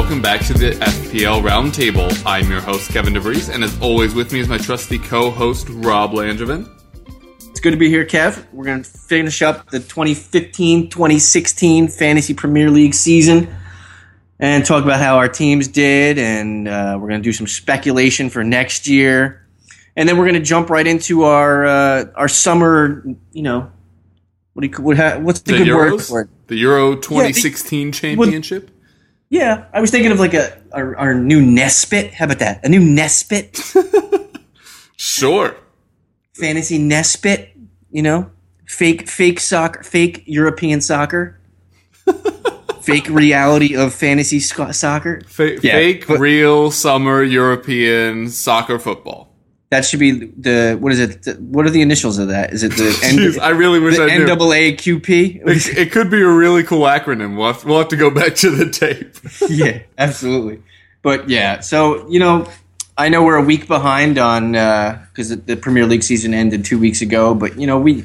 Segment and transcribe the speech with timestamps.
[0.00, 2.10] welcome back to the FPL Roundtable.
[2.24, 5.66] I'm your host, Kevin DeVries, and as always, with me is my trusty co host,
[5.68, 6.66] Rob Langevin.
[7.50, 8.42] It's good to be here, Kev.
[8.50, 13.54] We're going to finish up the 2015 2016 Fantasy Premier League season
[14.38, 18.30] and talk about how our teams did, and uh, we're going to do some speculation
[18.30, 19.46] for next year.
[19.96, 23.70] And then we're going to jump right into our uh, our summer, you know,
[24.54, 25.90] what do you, what, ha- what's the, The good Euros?
[25.90, 26.28] word for it?
[26.46, 28.70] The Euro 2016 championship?
[29.30, 32.12] Yeah, I was thinking of like a our, our new Nespit.
[32.12, 32.64] How about that?
[32.64, 33.56] A new Nespit
[34.96, 35.56] Sure.
[36.34, 37.48] fantasy Nespit.
[37.92, 38.30] You know,
[38.66, 41.40] fake fake soccer, fake European soccer,
[42.82, 45.22] fake reality of fantasy sc- soccer.
[45.26, 49.29] Fa- Yeah, fake, but- real summer European soccer football.
[49.70, 51.22] That should be the what is it?
[51.22, 52.52] The, what are the initials of that?
[52.52, 54.26] Is it the Jeez, I really wish the I knew.
[54.26, 55.42] NAAQP?
[55.46, 57.36] It, it could be a really cool acronym.
[57.36, 59.16] We'll have, we'll have to go back to the tape.
[59.48, 60.62] yeah, absolutely.
[61.02, 62.48] But yeah, so you know,
[62.98, 66.64] I know we're a week behind on uh, because the, the Premier League season ended
[66.64, 67.34] two weeks ago.
[67.34, 68.04] But you know, we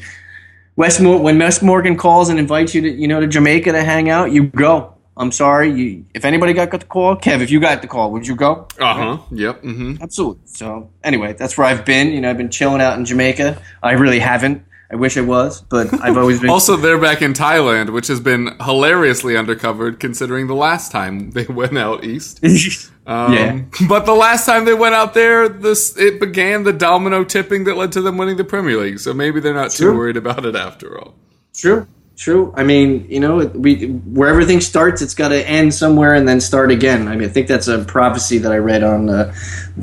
[0.75, 3.83] Wes Mo- when Wes Morgan calls and invites you to you know to Jamaica to
[3.83, 4.94] hang out, you go.
[5.17, 8.27] I'm sorry, you, if anybody got the call, Kev, if you got the call, would
[8.27, 8.67] you go?
[8.79, 9.17] Uh huh.
[9.31, 9.61] Yep.
[9.61, 10.41] hmm Absolutely.
[10.45, 12.11] So anyway, that's where I've been.
[12.11, 13.61] You know, I've been chilling out in Jamaica.
[13.81, 14.63] I really haven't.
[14.91, 16.49] I wish I was, but I've always been.
[16.49, 21.45] Also, they're back in Thailand, which has been hilariously undercovered considering the last time they
[21.45, 22.39] went out east.
[23.07, 23.61] Um, Yeah.
[23.87, 27.77] But the last time they went out there, this it began the domino tipping that
[27.77, 28.99] led to them winning the Premier League.
[28.99, 31.13] So maybe they're not too worried about it after all.
[31.53, 31.85] True,
[32.15, 32.53] true.
[32.55, 36.41] I mean, you know, we where everything starts, it's got to end somewhere and then
[36.41, 37.07] start again.
[37.07, 39.33] I mean, I think that's a prophecy that I read on uh,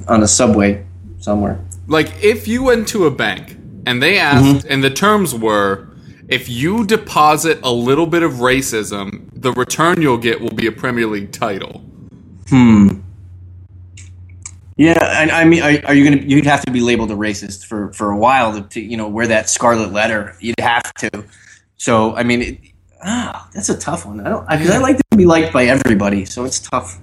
[0.08, 0.84] on a subway
[1.20, 1.61] somewhere.
[1.86, 5.89] Like if you went to a bank and they asked, and the terms were.
[6.28, 10.73] If you deposit a little bit of racism, the return you'll get will be a
[10.73, 11.80] Premier League title.
[12.48, 13.01] Hmm.
[14.77, 16.23] Yeah, and I mean, are, are you gonna?
[16.23, 19.08] You'd have to be labeled a racist for for a while to, to you know
[19.08, 20.34] wear that scarlet letter.
[20.40, 21.24] You'd have to.
[21.83, 22.59] So I mean, it,
[23.05, 24.20] ah, that's a tough one.
[24.20, 27.01] I don't because I like to be liked by everybody, so it's tough.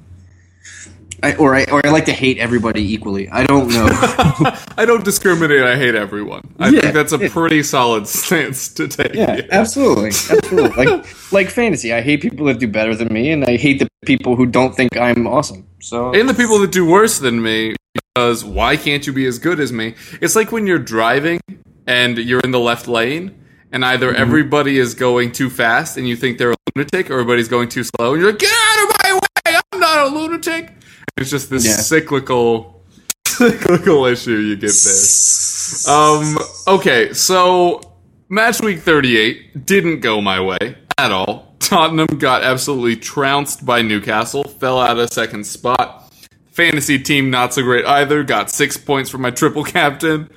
[1.21, 3.27] I, or I or I like to hate everybody equally.
[3.29, 3.89] I don't know.
[4.77, 5.63] I don't discriminate.
[5.63, 6.55] I hate everyone.
[6.59, 7.27] I Yeah, think that's a yeah.
[7.29, 9.13] pretty solid stance to take.
[9.13, 10.85] Yeah, absolutely, absolutely.
[10.85, 13.89] like like fantasy, I hate people that do better than me, and I hate the
[14.05, 15.67] people who don't think I'm awesome.
[15.81, 19.39] So And the people that do worse than me, because why can't you be as
[19.39, 19.95] good as me?
[20.21, 21.41] It's like when you're driving
[21.85, 23.35] and you're in the left lane,
[23.71, 24.21] and either Mm-hmm.
[24.21, 27.83] everybody is going too fast and you think they're a lunatic, or everybody's going too
[27.83, 29.59] slow, and you're like, get out of my way!
[29.73, 30.71] I'm not a lunatic.
[31.17, 31.73] It's just this Yeah.
[31.77, 32.83] cyclical,
[33.27, 35.93] cyclical issue you get there.
[35.93, 36.37] Um.
[36.67, 37.81] Okay, so
[38.29, 41.55] match week 38 didn't go my way at all.
[41.59, 46.11] Tottenham got absolutely trounced by Newcastle, fell out of second spot.
[46.51, 48.23] Fantasy team not so great either.
[48.23, 50.29] Got six points from my triple captain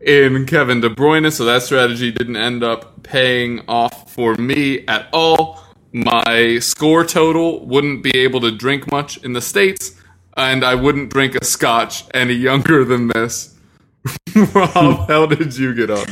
[0.00, 5.08] in Kevin De Bruyne, so that strategy didn't end up paying off for me at
[5.12, 5.62] all.
[5.92, 10.00] My score total wouldn't be able to drink much in the States,
[10.36, 13.56] and I wouldn't drink a scotch any younger than this.
[14.54, 16.06] Rob, how did you get on?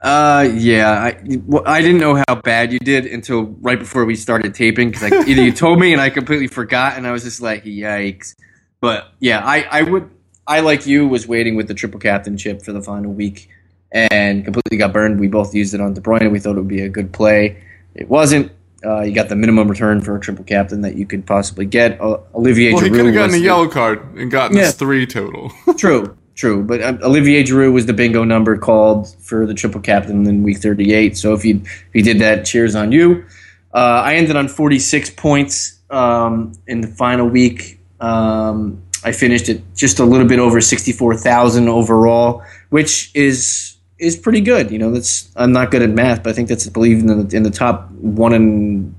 [0.00, 1.18] Uh, yeah, I
[1.64, 5.42] I didn't know how bad you did until right before we started taping because either
[5.42, 8.34] you told me and I completely forgot, and I was just like, yikes.
[8.80, 10.10] But yeah, I I would
[10.46, 13.48] I like you was waiting with the triple captain chip for the final week
[13.92, 15.20] and completely got burned.
[15.20, 16.30] We both used it on De Bruyne.
[16.30, 17.62] We thought it would be a good play.
[17.94, 18.52] It wasn't.
[18.84, 21.98] Uh, you got the minimum return for a triple captain that you could possibly get.
[22.00, 24.70] Uh, Olivier Well, he Giroud could have gotten a yellow card and gotten Yeah.
[24.72, 25.50] three total.
[25.78, 26.62] True, true.
[26.62, 30.58] But um, Olivier Giroud was the bingo number called for the triple captain in week
[30.58, 31.16] 38.
[31.16, 33.24] So if you if you did that, cheers on you.
[33.72, 37.80] Uh, I ended on 46 points um, in the final week.
[38.00, 44.40] Um, I finished at just a little bit over 64,000 overall, which is is pretty
[44.40, 44.70] good.
[44.70, 47.06] You know, that's I'm not good at math, but I think that's I believe in
[47.06, 48.94] the in the top one and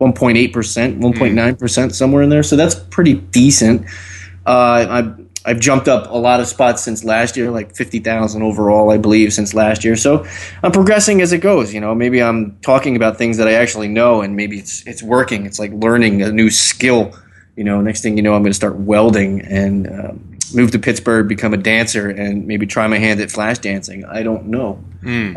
[0.00, 2.42] 1.8 percent, 1.9 percent, somewhere in there.
[2.42, 3.86] So that's pretty decent.
[4.46, 8.42] Uh, I've I've jumped up a lot of spots since last year, like fifty thousand
[8.42, 9.94] overall, I believe, since last year.
[9.96, 10.26] So
[10.62, 11.74] I'm progressing as it goes.
[11.74, 15.02] You know, maybe I'm talking about things that I actually know, and maybe it's it's
[15.02, 15.44] working.
[15.44, 17.14] It's like learning a new skill.
[17.56, 20.78] You know, next thing you know, I'm going to start welding and um, move to
[20.78, 24.04] Pittsburgh, become a dancer, and maybe try my hand at flash dancing.
[24.04, 24.82] I don't know.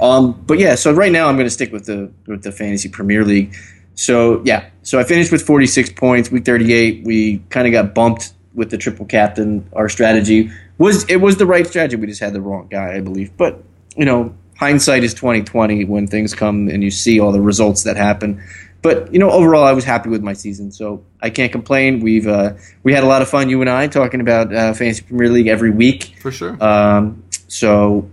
[0.02, 2.90] Um, but yeah, so right now I'm going to stick with the with the fantasy
[2.90, 3.56] Premier League.
[3.96, 6.32] So yeah, so I finished with 46 points.
[6.32, 9.68] Week 38, we kind of got bumped with the triple captain.
[9.74, 11.96] Our strategy was it was the right strategy.
[11.96, 13.36] We just had the wrong guy, I believe.
[13.38, 13.64] But
[13.96, 17.98] you know, hindsight is 2020 when things come and you see all the results that
[17.98, 18.44] happen.
[18.88, 22.00] But you know, overall, I was happy with my season, so I can't complain.
[22.00, 22.54] We've uh,
[22.84, 25.48] we had a lot of fun, you and I, talking about uh, fantasy Premier League
[25.48, 26.16] every week.
[26.22, 26.62] For sure.
[26.64, 28.10] Um, so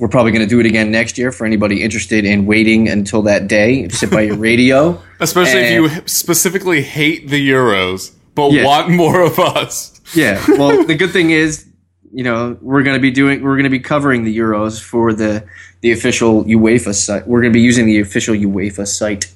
[0.00, 3.22] we're probably going to do it again next year for anybody interested in waiting until
[3.22, 3.88] that day.
[3.88, 8.64] Sit by your radio, especially and- if you specifically hate the Euros but Yeah.
[8.64, 10.00] want more of us.
[10.12, 10.44] Yeah.
[10.58, 11.64] Well, the good thing is,
[12.12, 15.12] you know, we're going to be doing, we're going to be covering the Euros for
[15.12, 15.44] the
[15.82, 17.28] the official UEFA site.
[17.28, 19.30] We're going to be using the official UEFA site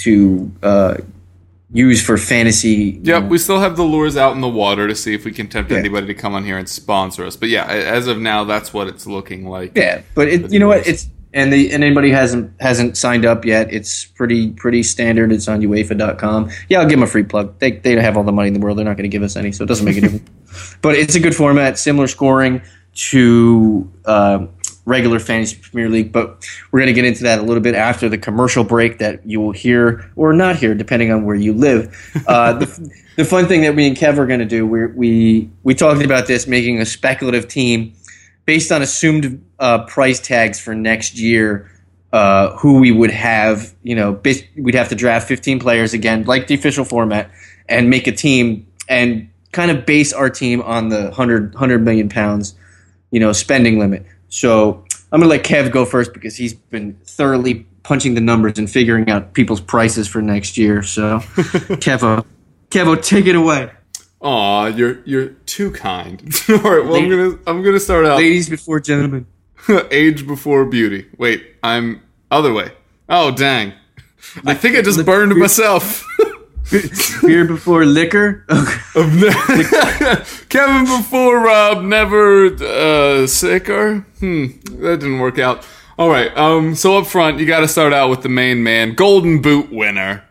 [0.00, 0.96] to uh,
[1.72, 3.00] use for fantasy.
[3.02, 5.32] Yep, know, we still have the lures out in the water to see if we
[5.32, 5.78] can tempt Yeah.
[5.78, 7.36] anybody to come on here and sponsor us.
[7.36, 9.76] But yeah, as of now, that's what it's looking like.
[9.76, 10.86] Yeah, but it, you know what?
[10.86, 13.72] It's and the and anybody hasn't hasn't signed up yet.
[13.72, 15.30] It's pretty pretty standard.
[15.30, 16.50] It's on UEFA.com.
[16.68, 17.56] Yeah, I'll give them a free plug.
[17.60, 18.78] They they have all the money in the world.
[18.78, 20.28] They're not going to give us any, so it doesn't make a difference.
[20.82, 22.62] But it's a good format, similar scoring
[23.10, 24.46] to uh,
[24.90, 26.12] regular fantasy Premier League.
[26.12, 29.26] But we're going to get into that a little bit after the commercial break that
[29.26, 31.96] you will hear or not hear, depending on where you live.
[32.26, 35.50] Uh, the, the fun thing that we and Kev are going to do, we we
[35.62, 37.94] we talked about this, making a speculative team
[38.44, 41.70] based on assumed uh, price tags for next year,
[42.12, 44.20] uh, who we would have, you know,
[44.56, 47.30] we'd have to draft 15 players again, like the official format,
[47.68, 52.08] and make a team and kind of base our team on the 100, 100 million
[52.08, 52.54] pounds,
[53.10, 54.04] you know, spending limit.
[54.30, 58.58] So I'm going to let Kev go first because he's been thoroughly punching the numbers
[58.58, 60.82] and figuring out people's prices for next year.
[60.82, 61.18] So,
[61.78, 62.24] Kevo,
[62.70, 63.70] Kevo, uh, uh, take it away.
[64.22, 66.20] Aw, you're you're too kind.
[66.48, 69.26] All right, well I'm gonna I'm gonna start out Ladies before gentlemen.
[69.90, 71.08] age before beauty.
[71.16, 72.72] Wait, I'm other way.
[73.08, 73.72] Oh dang,
[74.44, 76.06] I think I just burned myself.
[77.22, 78.44] Beer before liquor.
[78.50, 78.74] Okay.
[80.48, 84.00] Kevin before Rob, never uh, sicker.
[84.20, 84.46] Hmm,
[84.80, 85.66] that didn't work out.
[85.98, 86.36] All right.
[86.36, 86.74] Um.
[86.74, 90.24] So up front, you got to start out with the main man, Golden Boot winner,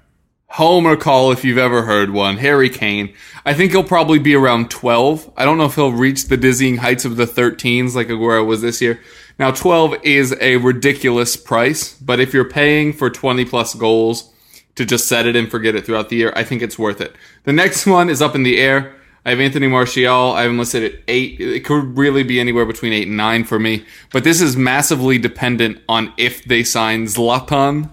[0.51, 3.13] Homer call if you've ever heard one, Harry Kane.
[3.45, 5.31] I think he'll probably be around 12.
[5.37, 8.61] I don't know if he'll reach the dizzying heights of the 13s like Aguero was
[8.61, 8.99] this year.
[9.37, 14.33] Now 12 is a ridiculous price, but if you're paying for 20 plus goals
[14.79, 17.13] to just set it and forget it throughout the year, I think it's worth it.
[17.43, 18.95] The next one is up in the air.
[19.25, 20.31] I have Anthony Martial.
[20.31, 21.37] I have him listed at eight.
[21.41, 23.85] It could really be anywhere between eight and nine for me.
[24.13, 27.91] But this is massively dependent on if they sign Zlatan.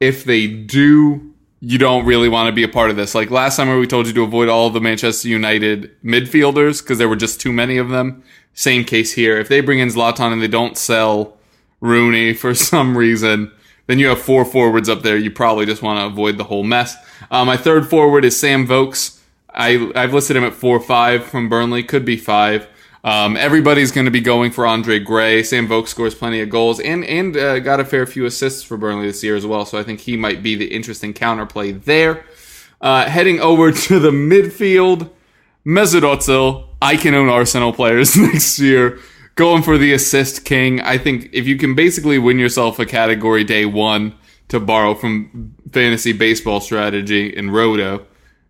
[0.00, 3.14] If they do, you don't really want to be a part of this.
[3.14, 7.08] Like last summer, we told you to avoid all the Manchester United midfielders because there
[7.10, 8.22] were just too many of them.
[8.54, 9.38] Same case here.
[9.38, 11.36] If they bring in Zlatan and they don't sell
[11.82, 13.52] Rooney for some reason,
[13.86, 15.16] then you have four forwards up there.
[15.16, 16.96] You probably just want to avoid the whole mess.
[17.30, 19.20] Uh, my third forward is Sam Vokes.
[19.50, 21.82] I, I've listed him at four five from Burnley.
[21.82, 22.68] Could be five.
[23.04, 25.42] Um, everybody's going to be going for Andre Gray.
[25.42, 28.78] Sam Vokes scores plenty of goals and and uh, got a fair few assists for
[28.78, 29.66] Burnley this year as well.
[29.66, 32.24] So I think he might be the interesting counterplay there.
[32.80, 35.10] Uh, heading over to the midfield,
[35.66, 36.68] Mesut Ozil.
[36.80, 38.98] I can own Arsenal players next year.
[39.36, 40.80] Going for the assist king.
[40.80, 44.14] I think if you can basically win yourself a category day one
[44.48, 48.06] to borrow from fantasy baseball strategy in Roto,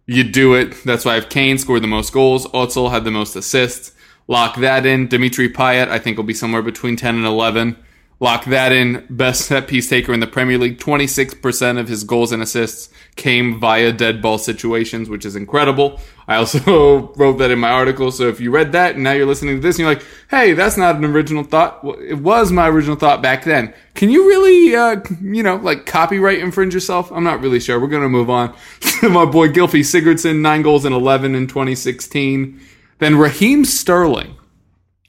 [0.07, 0.85] you do it.
[0.85, 2.47] That's why I have Kane scored the most goals.
[2.49, 3.93] Ozil had the most assists.
[4.29, 5.09] Lock that in.
[5.09, 7.77] Dimitri Payet, I think, will be somewhere between 10 and 11.
[8.21, 9.07] Lock that in.
[9.09, 10.79] Best set piece taker in the Premier League.
[10.79, 16.01] 26% of his goals and assists came via dead ball situations, which is incredible.
[16.27, 18.11] I also wrote that in my article.
[18.11, 20.53] So if you read that and now you're listening to this and you're like, hey,
[20.53, 21.85] that's not an original thought.
[21.85, 23.73] Well, it was my original thought back then.
[23.95, 27.13] Can you really, uh, you know, like copyright infringe yourself?
[27.13, 27.79] I'm not really sure.
[27.79, 28.55] We're going to move on
[29.03, 32.61] my boy Gylfi Sigurdsson, nine goals and 11 in 2016.
[32.99, 34.37] Then Raheem Sterling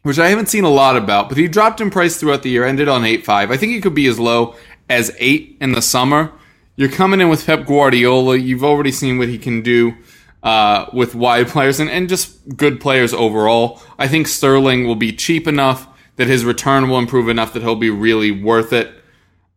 [0.06, 2.64] which I haven't seen a lot about, but he dropped in price throughout the year,
[2.64, 3.52] ended on 8.5.
[3.52, 4.54] I think he could be as low
[4.88, 6.32] as 8 in the summer.
[6.78, 8.36] You're coming in with Pep Guardiola.
[8.36, 9.96] You've already seen what he can do
[10.44, 13.82] uh, with wide players and, and just good players overall.
[13.98, 17.76] I think Sterling will be cheap enough that his return will improve enough that he'll
[17.76, 18.94] be really worth it.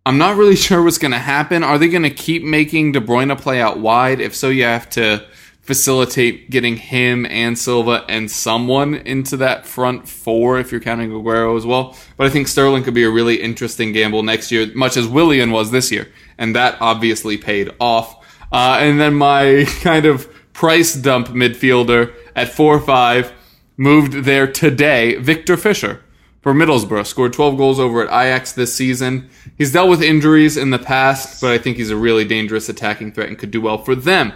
[0.06, 1.64] I'm not really sure what's going to happen.
[1.64, 4.20] Are they going to keep making De Bruyne play out wide?
[4.20, 5.26] If so, you have to
[5.68, 11.58] facilitate getting him and Silva and someone into that front four if you're counting Aguero
[11.58, 11.94] as well.
[12.16, 15.50] But I think Sterling could be a really interesting gamble next year, much as Willian
[15.50, 16.08] was this year.
[16.38, 18.16] And that obviously paid off.
[18.50, 23.30] Uh, and then my kind of price dump midfielder at 4-5
[23.76, 26.00] moved there today, Viktor Fischer
[26.40, 27.06] for Middlesbrough.
[27.06, 29.28] Scored 12 goals over at Ajax this season.
[29.58, 33.12] He's dealt with injuries in the past, but I think he's a really dangerous attacking
[33.12, 34.32] threat and could do well for them.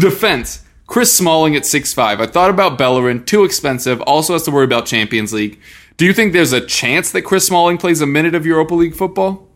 [0.00, 0.64] Defense.
[0.86, 1.98] Chris Smalling at 6'5.
[1.98, 5.60] I thought about Bellerin, too expensive, also has to worry about Champions League.
[5.98, 8.94] Do you think there's a chance that Chris Smalling plays a minute of Europa League
[8.94, 9.48] football?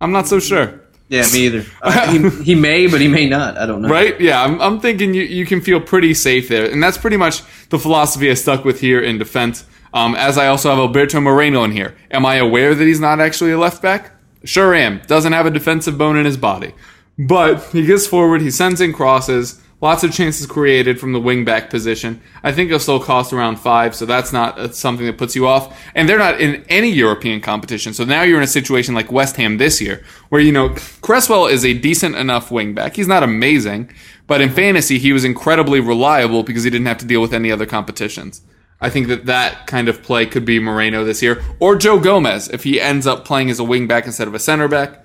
[0.00, 0.80] I'm not so sure.
[1.08, 1.66] Yeah, me either.
[1.82, 3.58] Uh, he, he may, but he may not.
[3.58, 3.88] I don't know.
[3.88, 4.18] Right?
[4.20, 6.70] Yeah, I'm, I'm thinking you, you can feel pretty safe there.
[6.70, 9.66] And that's pretty much the philosophy I stuck with here in defense.
[9.92, 11.96] Um, as I also have Alberto Moreno in here.
[12.10, 14.12] Am I aware that he's not actually a left back?
[14.44, 15.02] Sure am.
[15.06, 16.72] Doesn't have a defensive bone in his body.
[17.18, 21.44] But he gets forward, he sends in crosses, lots of chances created from the wing
[21.44, 22.20] back position.
[22.42, 25.46] I think he'll still cost around five, so that's not uh, something that puts you
[25.46, 25.76] off.
[25.94, 29.36] And they're not in any European competition, so now you're in a situation like West
[29.36, 32.96] Ham this year, where, you know, Cresswell is a decent enough wing back.
[32.96, 33.90] He's not amazing,
[34.26, 37.50] but in fantasy, he was incredibly reliable because he didn't have to deal with any
[37.50, 38.42] other competitions.
[38.82, 42.48] I think that that kind of play could be Moreno this year, or Joe Gomez
[42.48, 45.04] if he ends up playing as a wing back instead of a center back.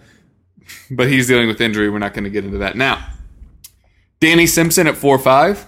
[0.90, 1.90] But he's dealing with injury.
[1.92, 3.15] We're not going to get into that now.
[4.20, 5.66] Danny Simpson at four five,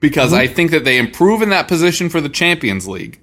[0.00, 0.40] because mm-hmm.
[0.40, 3.20] I think that they improve in that position for the Champions League,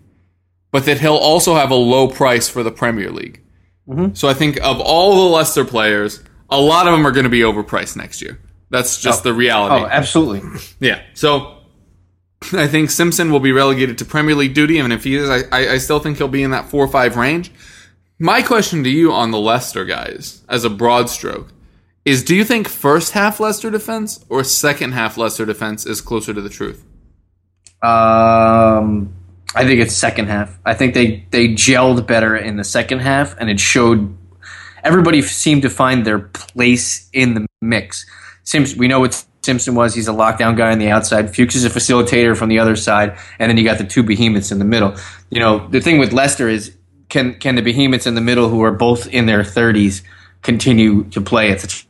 [0.71, 3.41] but that he'll also have a low price for the Premier League.
[3.87, 4.13] Mm-hmm.
[4.13, 7.29] So I think of all the Leicester players, a lot of them are going to
[7.29, 8.39] be overpriced next year.
[8.69, 9.29] That's just oh.
[9.29, 9.83] the reality.
[9.83, 10.59] Oh, absolutely.
[10.79, 11.01] Yeah.
[11.13, 11.57] So
[12.53, 15.41] I think Simpson will be relegated to Premier League duty, and if he is, I,
[15.51, 17.51] I, I still think he'll be in that four or five range.
[18.17, 21.51] My question to you on the Leicester guys, as a broad stroke,
[22.03, 26.33] is do you think first half Leicester defense or second half Leicester defense is closer
[26.33, 26.83] to the truth?
[27.81, 29.13] Um,
[29.55, 30.59] I think it's second half.
[30.65, 34.17] I think they they gelled better in the second half, and it showed.
[34.83, 38.05] Everybody seemed to find their place in the mix.
[38.43, 39.93] Simpson, we know what Simpson was.
[39.93, 41.35] He's a lockdown guy on the outside.
[41.35, 44.51] Fuchs is a facilitator from the other side, and then you got the two behemoths
[44.51, 44.95] in the middle.
[45.29, 46.75] You know, the thing with Leicester is
[47.09, 50.01] can can the behemoths in the middle, who are both in their thirties,
[50.41, 51.87] continue to play at such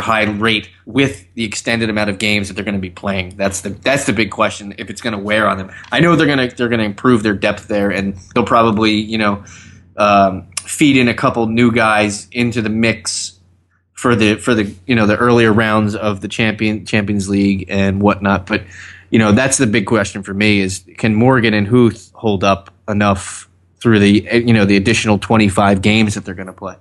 [0.00, 3.36] high rate with the extended amount of games that they're going to be playing?
[3.36, 4.74] That's the that's the big question.
[4.78, 6.86] If it's going to wear on them, I know they're going to they're going to
[6.86, 9.44] improve their depth there, and they'll probably you know
[9.98, 13.38] um, feed in a couple new guys into the mix
[13.92, 18.00] for the for the you know the earlier rounds of the champion Champions League and
[18.00, 18.46] whatnot.
[18.46, 18.62] But
[19.10, 22.72] you know that's the big question for me is can Morgan and Huth hold up
[22.88, 26.76] enough through the you know the additional twenty five games that they're going to play?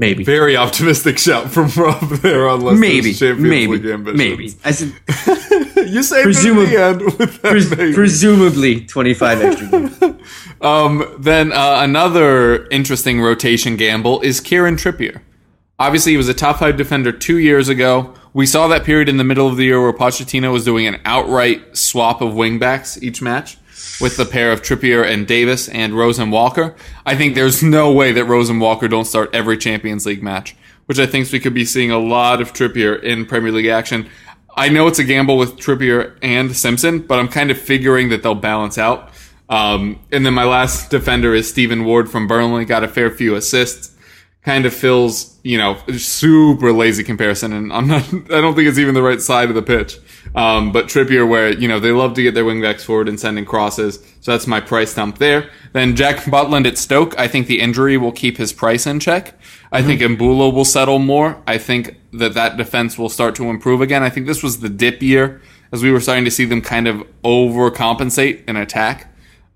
[0.00, 0.24] Maybe.
[0.24, 4.18] Very optimistic shout from Rob there on Leicester's Maybe, Champions maybe, League ambitions.
[4.18, 4.54] maybe.
[4.64, 4.88] I said
[5.90, 7.92] you say Presumab- the end with that pres- maybe.
[7.94, 10.02] presumably twenty five extra games.
[10.62, 15.20] Um, then uh, another interesting rotation gamble is Kieran Trippier.
[15.78, 18.14] Obviously, he was a top five defender two years ago.
[18.32, 21.00] We saw that period in the middle of the year where Pochettino was doing an
[21.04, 23.56] outright swap of wingbacks each match
[24.00, 26.74] with the pair of Trippier and Davis and Rose and Walker.
[27.04, 30.56] I think there's no way that Rose and Walker don't start every Champions League match,
[30.86, 34.08] which I think we could be seeing a lot of Trippier in Premier League action.
[34.56, 38.22] I know it's a gamble with Trippier and Simpson, but I'm kind of figuring that
[38.22, 39.10] they'll balance out.
[39.48, 42.64] Um, and then my last defender is Stephen Ward from Burnley.
[42.64, 43.96] Got a fair few assists.
[44.42, 48.02] Kind of feels, you know, super lazy comparison, and I'm not.
[48.14, 49.98] I don't think it's even the right side of the pitch.
[50.34, 53.44] Um, but Trippier, where you know they love to get their wingbacks forward and sending
[53.44, 55.50] crosses, so that's my price dump there.
[55.72, 57.18] Then Jack Butland at Stoke.
[57.18, 59.34] I think the injury will keep his price in check.
[59.72, 61.42] I think Imbula will settle more.
[61.46, 64.02] I think that that defense will start to improve again.
[64.02, 65.40] I think this was the dip year
[65.72, 69.06] as we were starting to see them kind of overcompensate in attack.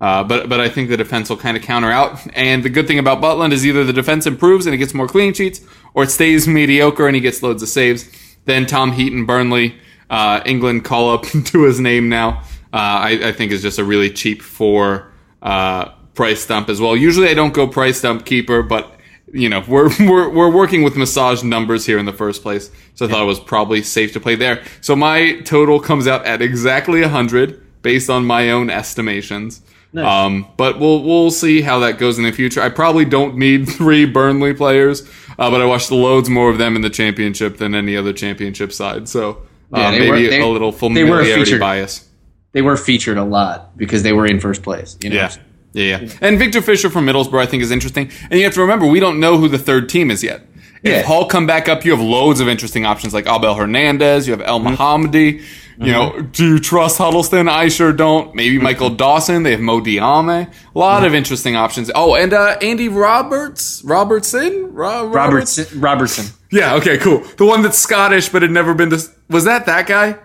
[0.01, 2.19] Uh, but but I think the defense will kind of counter out.
[2.35, 5.07] And the good thing about Butland is either the defense improves and he gets more
[5.07, 5.61] clean sheets,
[5.93, 8.09] or it stays mediocre and he gets loads of saves.
[8.43, 9.75] Then Tom Heaton, Burnley,
[10.09, 12.41] uh, England call up to his name now.
[12.73, 16.95] Uh, I, I think is just a really cheap for uh, price dump as well.
[16.95, 18.99] Usually I don't go price dump keeper, but
[19.31, 23.05] you know we're we're we're working with massage numbers here in the first place, so
[23.05, 24.63] I thought it was probably safe to play there.
[24.81, 29.61] So my total comes out at exactly hundred based on my own estimations.
[29.95, 32.61] Um, but we'll we'll see how that goes in the future.
[32.61, 35.07] I probably don't need three Burnley players,
[35.39, 38.73] uh, but I watched loads more of them in the championship than any other championship
[38.73, 39.07] side.
[39.07, 39.43] So
[39.73, 41.59] Yeah, um, they maybe were- they- a little they familiarity featured.
[41.59, 42.07] bias.
[42.51, 44.97] They were featured a lot because they were in first place.
[45.01, 45.15] You know?
[45.15, 45.31] Yeah.
[45.73, 46.09] Yeah, yeah.
[46.21, 48.09] And Viktor Fischer from Middlesbrough, I think, is interesting.
[48.29, 50.47] And you have to remember, we don't know who the third team is yet.
[50.81, 51.01] If Yeah.
[51.01, 54.41] Hull come back up, you have loads of interesting options like Abel Hernandez, you have
[54.41, 54.81] El mm-hmm.
[54.81, 55.41] Mohammadi.
[55.77, 55.91] You mm-hmm.
[55.91, 57.49] know, do you trust Huddlestone?
[57.49, 58.33] I sure don't.
[58.33, 58.63] Maybe mm-hmm.
[58.63, 59.43] Michael Dawson.
[59.43, 60.47] They have Mo Diame.
[60.47, 61.91] A lot of interesting options.
[61.93, 63.81] Oh, and uh, Andy Roberts?
[63.83, 64.73] Robertson?
[64.73, 65.57] Ro- Roberts?
[65.57, 65.81] Robertson.
[65.81, 66.25] Robertson.
[66.51, 67.19] Yeah, okay, cool.
[67.35, 68.99] The one that's Scottish but had never been to.
[69.29, 70.17] Was that that guy?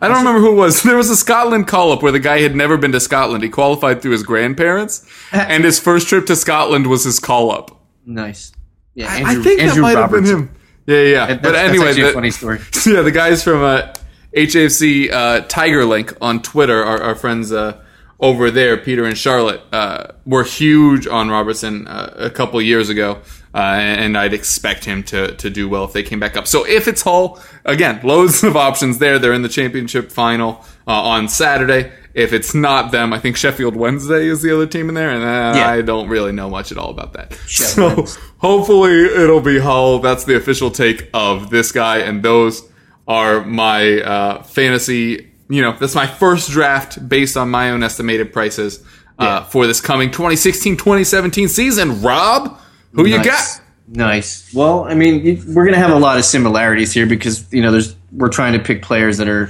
[0.00, 0.82] I don't remember who it was.
[0.84, 3.42] There was a Scotland call up where the guy had never been to Scotland.
[3.42, 7.80] He qualified through his grandparents, and his first trip to Scotland was his call up.
[8.06, 8.52] Nice.
[8.94, 10.54] Yeah, I think that might have been him.
[10.86, 11.02] Yeah, yeah.
[11.02, 11.26] yeah.
[11.26, 12.58] That- but that's anyway, a the- funny story.
[12.86, 13.92] yeah, the guys from uh,
[14.36, 17.82] HFC uh, Tiger Link on Twitter, our, our friends uh,
[18.20, 23.20] over there, Peter and Charlotte, uh, were huge on Robertson uh, a couple years ago.
[23.58, 23.62] Uh,
[24.04, 26.46] and I'd expect him to to do well if they came back up.
[26.46, 29.18] So if it's Hull, again, loads of options there.
[29.18, 30.50] They're in the championship final
[30.86, 31.90] uh, on Saturday.
[32.14, 35.22] If it's not them, I think Sheffield Wednesday is the other team in there, and
[35.24, 35.70] uh, Yeah.
[35.70, 37.34] I don't really know much at all about that.
[37.46, 39.98] Sheffield So hopefully it'll be Hull.
[40.00, 42.62] That's the official take of this guy, and those
[43.06, 45.30] are my uh, fantasy.
[45.48, 48.80] You know, that's my first draft based on my own estimated prices
[49.18, 49.44] uh, Yeah.
[49.44, 52.02] for this coming 2016-2017 season.
[52.02, 52.58] Rob,
[52.92, 53.26] who you got?
[53.26, 53.60] Nice.
[53.88, 54.54] Nice.
[54.54, 55.22] Well, I mean,
[55.54, 58.52] we're going to have a lot of similarities here because you know, there's we're trying
[58.52, 59.48] to pick players that are,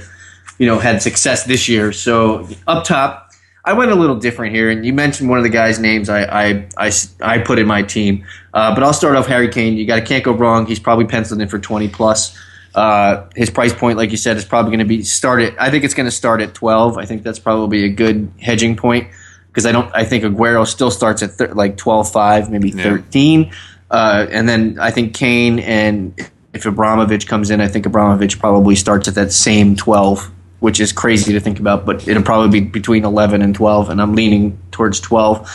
[0.57, 1.91] you know, had success this year.
[1.91, 3.31] So up top,
[3.65, 6.07] I went a little different here, and you mentioned one of the guys' names.
[6.09, 6.91] I I, I,
[7.21, 9.75] I put in my team, uh, but I'll start off Harry Kane.
[9.75, 10.65] You got to can't go wrong.
[10.65, 12.37] He's probably penciled in for twenty plus.
[12.75, 15.57] Uh, his price point, like you said, is probably going to be started.
[15.57, 16.97] I think it's going to start at twelve.
[16.97, 19.09] I think that's probably a good hedging point
[19.51, 19.89] because I don't.
[19.93, 22.83] I think Aguero still starts at thir- like 12-5, maybe Yeah.
[22.83, 23.51] thirteen,
[23.91, 26.13] uh, and then I think Kane and
[26.53, 30.29] if Ibrahimovic comes in, I think Ibrahimovic probably starts at that same twelve,
[30.59, 34.01] which is crazy to think about, but it'll probably be between eleven and twelve, and
[34.01, 35.47] I'm leaning towards twelve.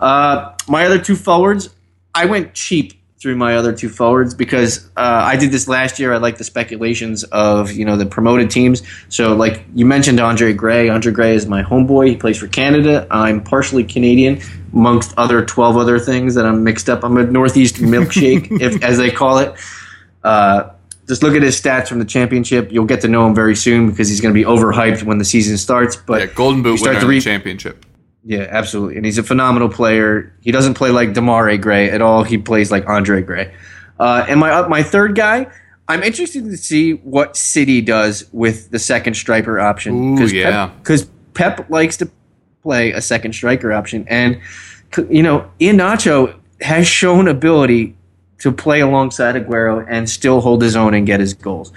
[0.00, 1.70] Uh, my other two forwards,
[2.14, 6.12] I went cheap through my other two forwards because uh, I did this last year.
[6.14, 8.82] I like the speculations of you know the promoted teams.
[9.08, 10.88] So like you mentioned, Andre Gray.
[10.88, 12.08] Andre Gray is my homeboy.
[12.10, 13.06] He plays for Canada.
[13.10, 14.40] I'm partially Canadian,
[14.72, 17.02] amongst other twelve other things that I'm mixed up.
[17.04, 19.54] I'm a Northeast milkshake, if as they call it.
[20.22, 20.70] Uh,
[21.08, 22.70] just look at his stats from the championship.
[22.70, 25.24] You'll get to know him very soon because he's going to be overhyped when the
[25.24, 25.96] season starts.
[25.96, 27.86] But Yeah, Golden Boot start winner to in the read- championship.
[28.28, 28.96] Yeah, absolutely.
[28.96, 30.30] And he's a phenomenal player.
[30.42, 32.24] He doesn't play like Demarai Gray at all.
[32.24, 33.54] He plays like Andre Gray.
[33.98, 35.46] Uh, and my uh, my third guy,
[35.88, 40.18] I'm interested to see what City does with the second striker option.
[40.18, 40.70] Ooh, yeah.
[40.78, 42.10] Because Pep likes to
[42.62, 44.04] play a second striker option.
[44.08, 44.42] And,
[45.08, 47.96] you know, Iheanacho has shown ability
[48.40, 51.72] to play alongside Aguero and still hold his own and get his goals.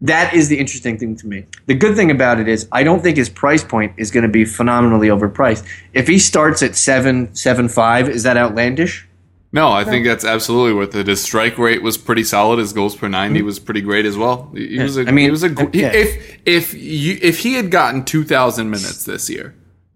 [0.00, 1.44] That is the interesting thing to me.
[1.66, 4.28] The good thing about it is I don't think his price point is going to
[4.28, 5.66] be phenomenally overpriced.
[5.92, 9.06] If he starts at seven seven five, is that outlandish?
[9.50, 11.06] No, I think that's absolutely worth it.
[11.06, 12.58] His strike rate was pretty solid.
[12.58, 14.50] His goals per 90 was pretty great as well.
[14.54, 15.08] He he was a.
[15.08, 15.90] I mean, he was a, he- yeah.
[15.94, 19.54] if if you if he had gotten 2000 minutes this year,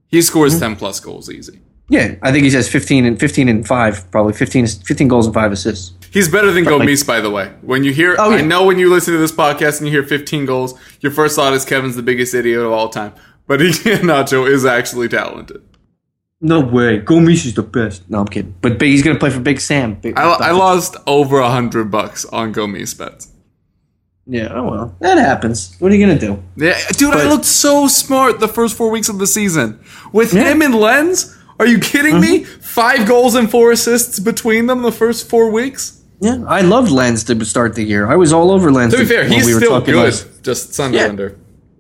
[0.09, 0.61] he scores Mm-hmm.
[0.73, 1.61] 10 plus goals easy.
[1.91, 5.35] Yeah, I think he says fifteen and fifteen and five, probably 15, 15 goals and
[5.35, 5.93] five assists.
[6.13, 7.53] He's better than Gomis, by the way.
[7.63, 8.37] When you hear, Oh, yeah.
[8.37, 11.37] I know when you listen to this podcast and you hear 15 goals, your first
[11.37, 13.15] thought is Kevin's the biggest idiot of all time.
[13.47, 15.63] But Nacho is actually talented.
[16.41, 18.09] No way, Gomis is the best.
[18.11, 18.55] No, I'm kidding.
[18.61, 19.95] But, but he's going to play for Big Sam.
[19.95, 23.29] Big, I, I lost over a hundred bucks on Gomis bets.
[24.27, 25.77] Yeah, oh well, that happens.
[25.79, 26.43] What are you going to do?
[26.57, 29.81] Yeah, dude, I looked so smart the first four weeks of the season
[30.13, 30.45] with Yeah.
[30.53, 31.37] him and Lens.
[31.59, 32.41] Are you kidding me?
[32.45, 32.61] Mm-hmm.
[32.61, 36.02] Five goals and four assists between them the first four weeks.
[36.23, 38.07] Yeah, I loved Lens to start the year.
[38.07, 38.93] I was all over Lens.
[38.95, 39.97] To be fair, he's we still good.
[39.97, 41.37] last- Just Sunderlander.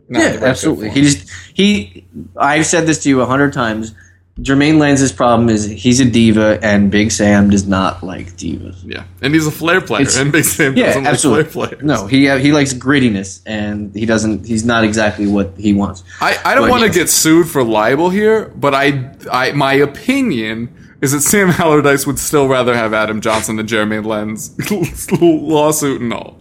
[0.08, 0.90] Not Yeah, absolutely.
[0.90, 2.04] He just he.
[2.36, 3.94] I've said this to you a hundred times.
[4.40, 8.76] Jermaine Lens's problem is he's a diva, and Big Sam does not like divas.
[8.82, 11.42] yeah, and he's a flair player, It's- and Big Sam Yeah, doesn't absolutely.
[11.44, 11.84] like flair players.
[11.84, 14.46] No, he uh, he likes grittiness, and he doesn't.
[14.46, 16.02] He's not exactly what he wants.
[16.20, 20.70] I, I don't want to get sued for libel here, but I, I my opinion
[21.02, 24.56] is that Sam Allardyce would still rather have Adam Johnson than Jeremy Lens
[25.20, 26.38] lawsuit and all.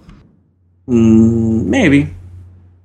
[0.87, 2.09] Mm, maybe.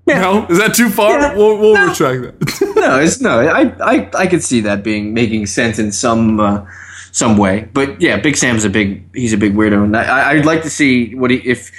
[0.06, 1.18] No, is that too far?
[1.18, 1.34] Yeah.
[1.36, 1.86] We'll, we'll No.
[1.88, 2.72] retract that.
[2.76, 3.40] No, it's no.
[3.40, 6.40] I I I could see that being making sense in some.
[6.40, 6.64] Uh,
[7.12, 9.02] some way, but yeah, Big Sam's a big.
[9.16, 11.70] He's a big weirdo, and I, I- I'd like to see what he if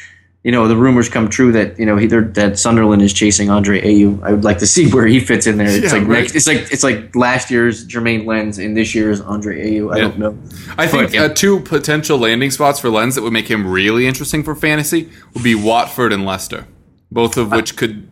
[0.48, 3.82] you know the rumors come true that you know he, that Sunderland is chasing Andre
[3.82, 4.24] Ayew.
[4.24, 5.68] I would like to see where he fits in there.
[5.68, 6.20] It's Yeah, like right.
[6.22, 9.94] next, it's like it's like last year's Jermaine Lens and this year's Andre Ayew.
[9.94, 10.04] I Yeah.
[10.04, 10.38] don't know.
[10.78, 14.08] I think But- uh, two potential landing spots for Lens that would make him really
[14.08, 16.66] interesting for fantasy would be Watford and Leicester,
[17.12, 18.08] both of which could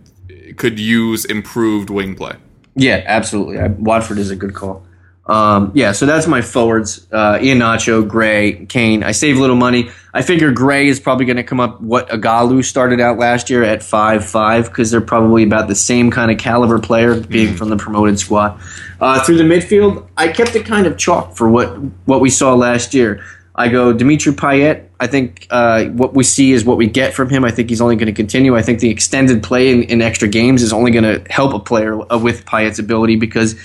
[0.58, 2.34] could use improved wing play.
[2.76, 3.60] Yeah, absolutely.
[3.60, 4.86] I, Watford is a good call.
[5.28, 9.04] Um, yeah, so that's my forwards: uh, Iheanacho, Gray, Kane.
[9.04, 9.90] I save a little money.
[10.14, 13.64] I figure Gray is probably going to come up what Ighalo started out last year
[13.64, 17.70] at five five because they're probably about the same kind of caliber player, being from
[17.70, 18.60] the promoted squad.
[19.02, 21.70] Uh, through the midfield, I kept it kind of chalk for what
[22.06, 23.24] what we saw last year.
[23.56, 24.90] I go Dimitri Payet.
[25.00, 27.44] I think uh, what we see is what we get from him.
[27.44, 28.56] I think he's only going to continue.
[28.56, 31.60] I think the extended play in, in extra games is only going to help a
[31.60, 33.56] player uh, with Payet's ability because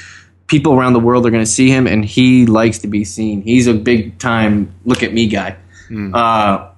[0.51, 3.41] people around the world are going to see him, and he likes to be seen.
[3.43, 5.57] He's a big time look at me guy.
[6.15, 6.71] Uh,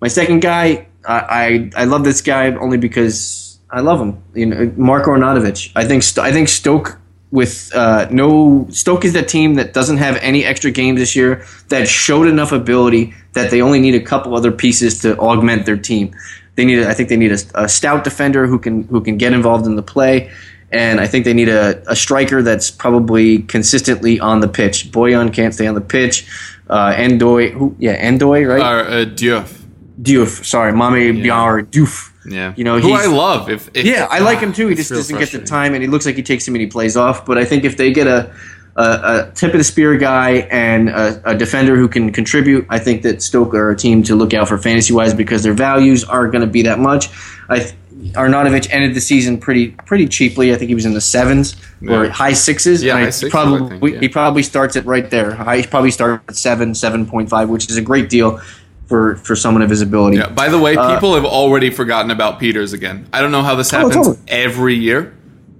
[0.00, 4.22] my second guy, I, I I love this guy only because I love him.
[4.34, 5.72] You know, Marko Arnautovic.
[5.76, 6.98] I think I think Stoke
[7.30, 11.44] with uh, no Stoke is that team that doesn't have any extra games this year
[11.68, 15.76] that showed enough ability that they only need a couple other pieces to augment their
[15.76, 16.14] team.
[16.56, 19.16] They need, a, I think, they need a, a stout defender who can who can
[19.16, 20.30] get involved in the play,
[20.70, 24.90] and I think they need a, a striker that's probably consistently on the pitch.
[24.90, 26.26] Bojan can't stay on the pitch.
[26.68, 28.60] Uh, Endoy, who, yeah, Endoy, right?
[28.60, 29.64] Uh, uh, Diouf.
[30.02, 32.12] Diouf, sorry, Mame Biram Diouf.
[32.30, 33.48] Yeah, You know, who I love.
[33.48, 34.68] If, if Yeah, I like him too.
[34.68, 36.94] He just doesn't get the time, and he looks like he takes too many plays
[36.96, 37.24] off.
[37.24, 38.30] But I think if they get a
[38.78, 42.78] a, a tip of the spear guy and a, a defender who can contribute, I
[42.78, 46.04] think that Stoke are a team to look out for fantasy wise because their values
[46.04, 47.08] aren't going to be that much.
[47.48, 47.74] I th-
[48.12, 50.52] Arnautovic ended the season pretty pretty cheaply.
[50.54, 51.56] I think he was in the sevens
[51.88, 52.82] or high sixes.
[52.82, 54.00] Yeah, high sixes, probably think, yeah.
[54.00, 55.34] he probably starts it right there.
[55.56, 58.40] He probably starts at seven, seven point five, which is a great deal
[58.86, 60.18] for for someone of his ability.
[60.18, 60.28] Yeah.
[60.28, 63.08] By the way, Uh, people have already forgotten about Pieters again.
[63.12, 64.18] I don't know how this happens totally.
[64.28, 65.12] every year,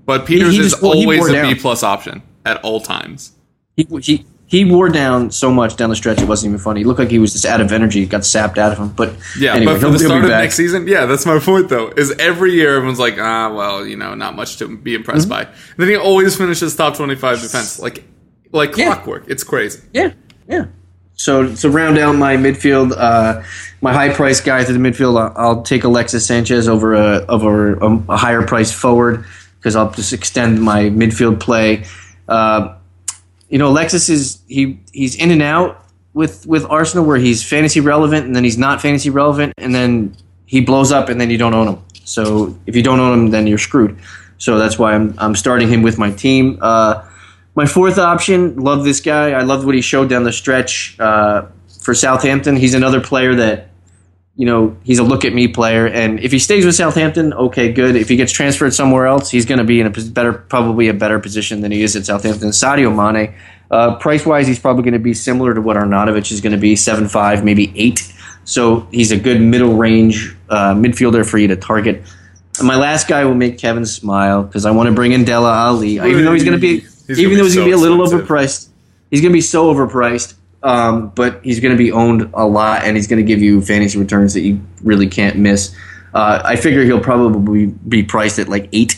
[0.07, 1.43] but Pieters he is just- well, always a.
[1.43, 3.33] B plus option at all times.
[3.77, 6.81] He, he he wore down so much down the stretch it wasn't even funny.
[6.81, 8.89] He looked like he was just out of energy, got sapped out of him.
[8.89, 10.43] But Yeah, anyway, but for he'll- the start of back.
[10.45, 11.89] next season, yeah, that's my point though.
[11.89, 15.47] Is every year everyone's like, ah, well, you know, not much to be impressed Mm-hmm.
[15.51, 15.55] by.
[15.77, 18.05] then he always finishes top twenty-five defense, like
[18.51, 18.87] like Yeah.
[18.95, 19.25] clockwork.
[19.29, 19.81] It's crazy.
[19.93, 20.13] Yeah,
[20.49, 20.65] yeah.
[21.15, 23.43] So to round out my midfield, uh,
[23.83, 27.75] my high price guy to the midfield, I'll, I'll take Alexis Sanchez over a over
[27.75, 29.25] a, a higher price forward
[29.59, 31.85] because I'll just extend my midfield play.
[32.29, 32.77] Uh,
[33.49, 37.81] you know, Alexis is he he's in and out with with Arsenal where he's fantasy
[37.81, 40.15] relevant and then he's not fantasy relevant and then
[40.47, 41.83] he blows up and then you don't own him.
[42.05, 43.99] So if you don't own him, then you're screwed.
[44.39, 46.59] So that's why I'm I'm starting him with my team.
[46.61, 47.05] Uh,
[47.59, 49.33] my fourth option, love this guy.
[49.33, 51.47] I loved what he showed down the stretch uh,
[51.81, 52.55] for Southampton.
[52.55, 53.71] He's another player that,
[54.39, 55.89] you know, he's a look at me player.
[55.89, 57.97] And if he stays with Southampton, okay, good.
[57.97, 60.95] If he gets transferred somewhere else, he's going to be in a better, probably a
[60.95, 62.51] better position than he is at Southampton.
[62.51, 63.35] Sadio Mane,
[63.73, 66.59] uh, price wise, he's probably going to be similar to what Arnautovic is going to
[66.59, 68.13] be, seven five, maybe eight.
[68.45, 72.05] So he's a good middle range uh, midfielder for you to target.
[72.61, 75.47] And my last guy will make Kevin smile because I want to bring in Dele
[75.49, 77.83] Alli, even though he's going to be, He's even though he's going to be a
[77.83, 78.29] little expensive.
[78.29, 78.69] overpriced.
[79.11, 82.85] He's going to be so overpriced, um, but he's going to be owned a lot,
[82.85, 85.75] and he's going to give you fantasy returns that you really can't miss.
[86.15, 88.97] Uh, I figure he'll probably be priced at like eight.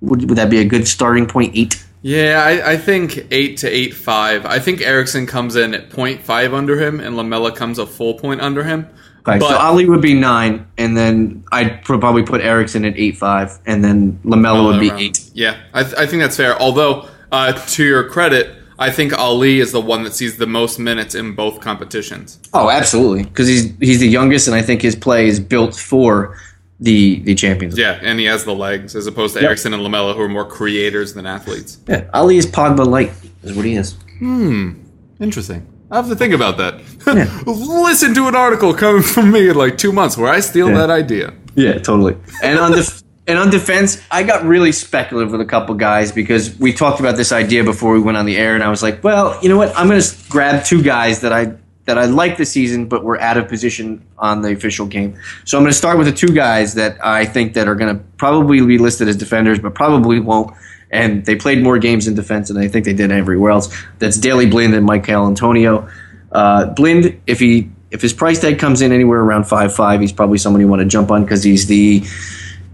[0.00, 1.52] Would, would that be a good starting point?
[1.56, 1.84] Eight.
[2.04, 4.44] Yeah, I, I think eight to eight five.
[4.46, 8.40] I think Eriksen comes in at 0.5 under him, and Lamela comes a full point
[8.40, 8.88] under him.
[9.20, 13.16] Okay, But- so Alli would be nine, and then I'd probably put Eriksen at eight
[13.16, 15.30] five, and then Lamela would be around- eight.
[15.34, 16.58] Yeah, I, th- I think that's fair.
[16.60, 18.50] Although, uh, to your credit,
[18.82, 22.38] I think Alli is the one that sees the most minutes in both competitions.
[22.52, 26.36] Oh, absolutely, because he's he's the youngest, and I think his play is built for
[26.80, 27.78] the the champions.
[27.78, 29.48] Yeah, and he has the legs as opposed to Yep.
[29.48, 31.78] Eriksen and Lamela, who are more creators than athletes.
[31.88, 33.12] Yeah, Alli is Pogba light,
[33.44, 33.94] is what he is.
[34.18, 34.72] Hmm,
[35.20, 35.66] interesting.
[35.90, 36.74] I have to think about that.
[37.06, 37.28] Yeah.
[37.46, 40.78] Listen to an article coming from me in like two months where I steal Yeah.
[40.78, 41.34] that idea.
[41.54, 42.16] Yeah, totally.
[42.42, 46.58] And on def- and on defense, I got really speculative with a couple guys because
[46.58, 49.04] we talked about this idea before we went on the air, and I was like,
[49.04, 49.76] well, you know what?
[49.76, 51.54] I'm going to grab two guys that I
[51.84, 55.18] that I like this season, but were out of position on the official game.
[55.44, 57.96] So I'm going to start with the two guys that I think that are going
[57.96, 60.54] to probably be listed as defenders, but probably won't.
[60.90, 63.74] And they played more games in defense than I think they did everywhere else.
[63.98, 65.88] That's Daley Blind and Michail Antonio.
[66.30, 70.12] Uh, Blind, if he if his price tag comes in anywhere around five five, he's
[70.12, 72.04] probably someone you want to jump on because he's the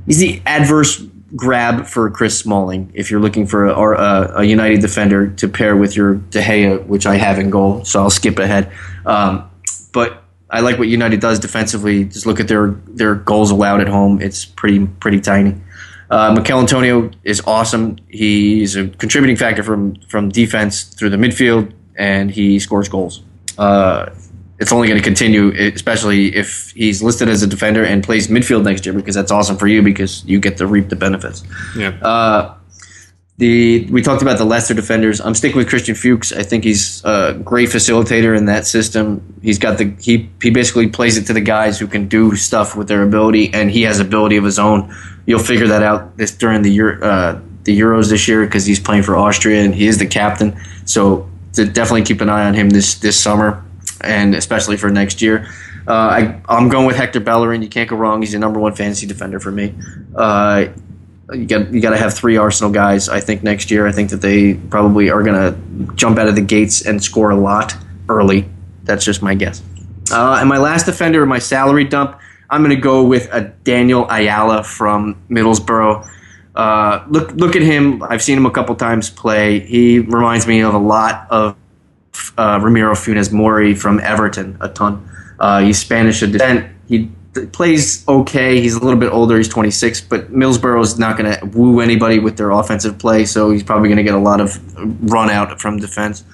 [0.08, 1.00] he's the adverse
[1.36, 5.76] grab for Chris Smalling if you're looking for a, a, a United defender to pair
[5.76, 7.84] with your De Gea, which I have in goal.
[7.84, 8.72] So I'll skip ahead.
[9.04, 9.48] Um,
[9.92, 12.04] but I like what United does defensively.
[12.04, 14.20] Just look at their their goals allowed at home.
[14.20, 15.56] It's pretty pretty tiny.
[16.10, 17.98] Uh, Michail Antonio is awesome.
[18.08, 23.22] He's a contributing factor from from defense through the midfield, and he scores goals.
[23.58, 24.08] Uh,
[24.58, 28.64] it's only going to continue, especially if he's listed as a defender and plays midfield
[28.64, 31.44] next year, because that's awesome for you because you get to reap the benefits.
[31.76, 31.90] Yeah.
[32.02, 32.54] Uh,
[33.38, 35.20] the we talked about the lesser defenders.
[35.20, 36.32] I'm sticking with Christian Fuchs.
[36.32, 39.22] I think he's a great facilitator in that system.
[39.42, 42.74] He's got the he he basically plays it to the guys who can do stuff
[42.74, 44.92] with their ability, and he has ability of his own.
[45.24, 48.80] You'll figure that out this during the Euro, uh, the Euros this year because he's
[48.80, 50.58] playing for Austria and he is the captain.
[50.84, 53.62] So to definitely keep an eye on him this this summer,
[54.00, 55.48] and especially for next year.
[55.86, 57.62] Uh, I, I'm going with Hector Bellerin.
[57.62, 58.20] You can't go wrong.
[58.20, 59.74] He's the number one fantasy defender for me.
[60.14, 60.66] Uh,
[61.32, 63.08] you got you got to have three Arsenal guys.
[63.08, 63.86] I think next year.
[63.86, 67.30] I think that they probably are going to jump out of the gates and score
[67.30, 67.74] a lot
[68.08, 68.48] early.
[68.84, 69.62] That's just my guess.
[70.10, 73.42] Uh, and my last defender, in my salary dump, I'm going to go with a
[73.64, 76.08] Daniel Ayala from Middlesbrough.
[76.54, 78.02] Uh, look look at him.
[78.02, 79.60] I've seen him a couple times play.
[79.60, 81.56] He reminds me of a lot of
[82.36, 84.56] uh, Ramiro Funes Mori from Everton.
[84.60, 85.08] A ton.
[85.38, 86.70] Uh, he's Spanish of descent.
[86.88, 87.10] He
[87.52, 88.60] plays okay.
[88.60, 89.36] He's a little bit older.
[89.36, 93.50] He's 26, but Middlesbrough is not going to woo anybody with their offensive play, so
[93.50, 94.58] he's probably going to get a lot of
[95.10, 96.24] run out from defense.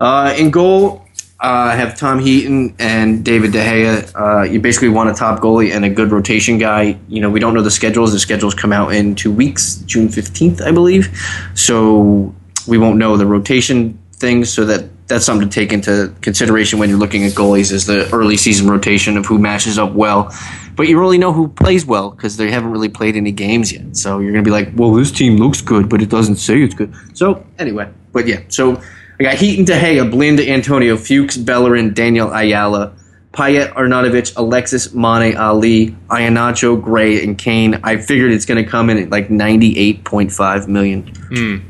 [0.00, 1.04] Uh, in goal,
[1.42, 4.12] uh, I have Tom Heaton and David De Gea.
[4.14, 6.98] Uh, you basically want a top goalie and a good rotation guy.
[7.08, 8.12] You know, we don't know the schedules.
[8.12, 11.08] The schedules come out in two weeks, June 15th, I believe.
[11.54, 12.34] So
[12.66, 16.88] we won't know the rotation things, so that that's something to take into consideration when
[16.88, 20.34] you're looking at goalies is the early season rotation of who matches up well.
[20.76, 23.96] But you really know who plays well because they haven't really played any games yet.
[23.96, 26.62] So you're going to be like, well, this team looks good, but it doesn't say
[26.62, 26.94] it's good.
[27.12, 28.80] So anyway, but yeah, so
[29.18, 32.94] I got Heaton De Gea, Blind, Antonio, Fuchs, Bellerin, Daniel Ayala,
[33.32, 37.78] Payet, Arnautovic, Alexis, Mane, Alli, Iheanacho, Gray, and Kane.
[37.84, 41.02] I figured it's going to come in at like 98.5 million.
[41.02, 41.62] Mm.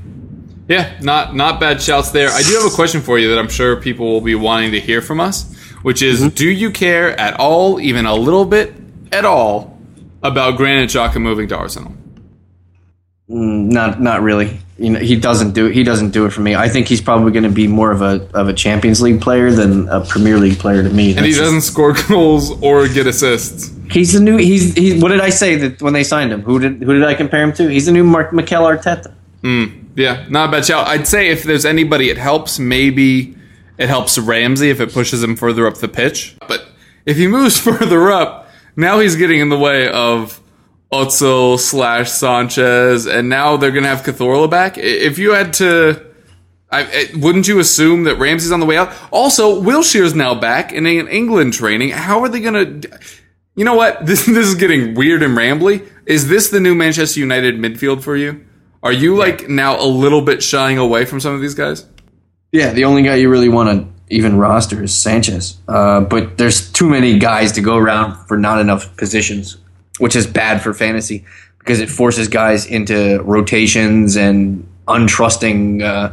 [0.71, 2.29] Yeah, not not bad shouts there.
[2.29, 4.79] I do have a question for you that I'm sure people will be wanting to
[4.81, 5.53] hear from us,
[5.83, 6.29] which is: mm-hmm.
[6.29, 8.73] Do you care at all, even a little bit
[9.11, 9.77] at all,
[10.23, 11.93] about Granit Xhaka moving to Arsenal?
[13.29, 14.61] Mm, not not really.
[14.79, 15.75] You know, he doesn't do it.
[15.75, 16.55] He doesn't do it for me.
[16.55, 19.51] I think he's probably going to be more of a of a Champions League player
[19.51, 21.17] than a Premier League player to me.
[21.17, 23.73] and he doesn't score goals or get assists.
[23.91, 24.37] He's the new.
[24.37, 25.01] He's he.
[25.01, 26.43] What did I say that when they signed him?
[26.43, 27.69] Who did who did I compare him to?
[27.69, 29.13] He's the new Mark Mikel Arteta.
[29.43, 29.80] Mm.
[29.95, 30.87] Yeah, not a bad shout.
[30.87, 33.37] I'd say if there's anybody it helps, maybe
[33.79, 36.37] it helps Ramsey if it pushes him further up the pitch.
[36.47, 36.67] But
[37.07, 40.41] if he moves further up, now he's getting in the way of
[40.93, 44.77] Ozil slash Sanchez, and now they're going to have Cazorla back.
[44.77, 46.05] If you had to,
[46.71, 48.93] I, wouldn't you assume that Ramsey's on the way out?
[49.11, 51.91] Also, Wilshere's now back in England training.
[51.91, 53.01] How are they going to?
[53.57, 54.05] You know what?
[54.07, 55.89] This this is getting weird and rambly.
[56.07, 58.45] Is this the new Manchester United midfield for you?
[58.83, 61.87] Are you like now a little bit shying away from some of these guys?
[62.53, 65.57] Yeah, the only guy you really want to even roster is Sanchez.
[65.69, 69.59] Uh, but there's too many guys to go around for not enough positions,
[69.99, 71.25] which is bad for fantasy
[71.59, 76.13] because it forces guys into rotations and untrusting uh,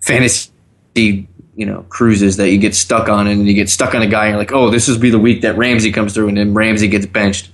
[0.00, 0.50] fantasy,
[0.94, 4.26] you know, cruises that you get stuck on, and you get stuck on a guy,
[4.26, 6.52] and you're like, oh, this will be the week that Ramsey comes through, and then
[6.52, 7.51] Ramsey gets benched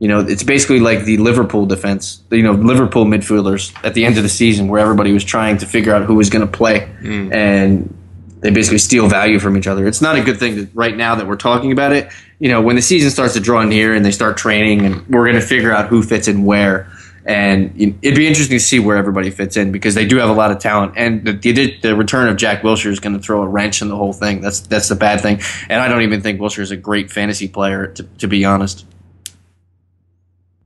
[0.00, 4.16] you know, it's basically like the Liverpool defense, you know, Liverpool midfielders at the end
[4.16, 6.90] of the season where everybody was trying to figure out who was going to play.
[7.02, 7.34] Mm.
[7.34, 7.96] And
[8.40, 9.86] they basically steal value from each other.
[9.86, 12.10] It's not a good thing that right now that we're talking about it.
[12.38, 15.26] You know, when the season starts to draw near and they start training and we're
[15.26, 16.90] going to figure out who fits in where.
[17.26, 20.32] And it'd be interesting to see where everybody fits in because they do have a
[20.32, 20.94] lot of talent.
[20.96, 23.88] And the, the, the return of Jack Wilshere is going to throw a wrench in
[23.88, 24.40] the whole thing.
[24.40, 25.40] That's that's the bad thing.
[25.68, 28.86] And I don't even think Wilshere is a great fantasy player, to, to be honest.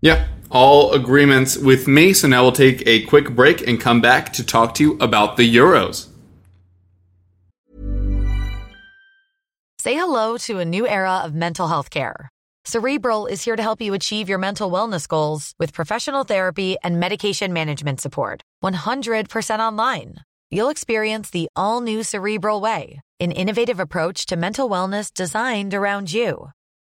[0.04, 2.12] Yeah, all agreements with me.
[2.12, 5.38] So now we'll take a quick break and come back to talk to you about
[5.38, 6.08] the Euros.
[9.80, 12.28] Say hello to a new era of mental health care.
[12.66, 17.00] Cerebral is here to help you achieve your mental wellness goals with professional therapy and
[17.00, 18.42] medication management support.
[18.62, 20.16] 100% online.
[20.50, 26.12] You'll experience the all new Cerebral Way, an innovative approach to mental wellness designed around
[26.12, 26.50] you.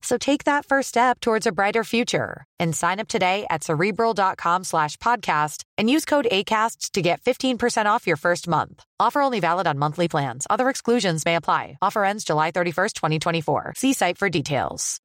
[0.00, 4.64] So take that first step towards a brighter future and sign up today at cerebral.com
[4.64, 8.84] slash podcast and use code ACasts to get 15% off your first month.
[9.00, 10.46] Offer only valid on monthly plans.
[10.48, 11.78] Other exclusions may apply.
[11.82, 13.72] Offer ends July 31st, 2024.
[13.76, 15.00] See site for details.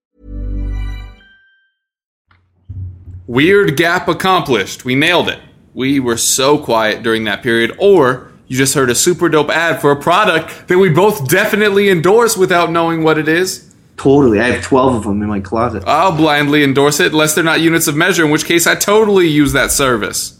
[3.26, 4.84] Weird gap accomplished.
[4.84, 5.40] We nailed it.
[5.74, 7.76] We were so quiet during that period.
[7.80, 11.90] Or you just heard a super dope ad for a product that we both definitely
[11.90, 13.73] endorse without knowing what it is.
[13.98, 14.40] Totally.
[14.40, 15.84] I have 12 of them in my closet.
[15.86, 19.28] I'll blindly endorse it unless they're not units of measure, in which case I totally
[19.28, 20.40] use that service.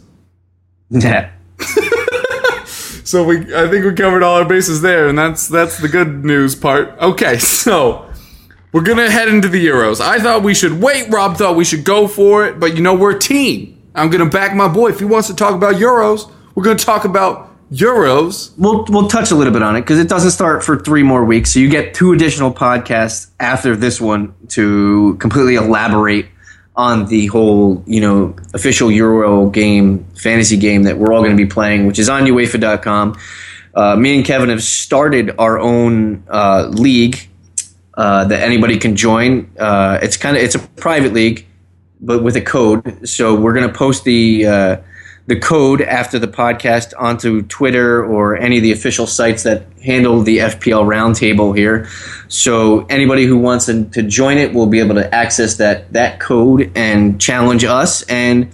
[0.90, 1.30] Yeah.
[2.66, 6.24] so we I think we covered all our bases there, and that's that's the good
[6.24, 6.98] news part.
[6.98, 8.10] Okay, so
[8.72, 10.00] we're gonna head into the Euros.
[10.00, 12.94] I thought we should wait, Rob thought we should go for it, but you know,
[12.94, 13.80] we're a team.
[13.94, 14.90] I'm gonna back my boy.
[14.90, 18.52] If he wants to talk about Euros, we're gonna talk about Euros.
[18.56, 21.24] We'll we'll touch a little bit on it because it doesn't start for three more
[21.24, 21.52] weeks.
[21.52, 26.26] So you get two additional podcasts after this one to completely elaborate
[26.76, 31.42] on the whole, you know, official Euro game, fantasy game that we're all going to
[31.42, 33.18] be playing, which is on UEFA.com.
[33.74, 37.28] Uh, me and Kevin have started our own uh, league
[37.94, 39.50] uh, that anybody can join.
[39.58, 41.46] Uh, it's kind of it's a private league,
[42.00, 43.08] but with a code.
[43.08, 44.76] So we're going to post the uh,
[45.26, 50.20] the code after the podcast onto Twitter or any of the official sites that handle
[50.22, 51.88] the FPL roundtable here.
[52.28, 56.70] So anybody who wants to, join it will be able to access that that code
[56.74, 58.02] and challenge us.
[58.02, 58.52] And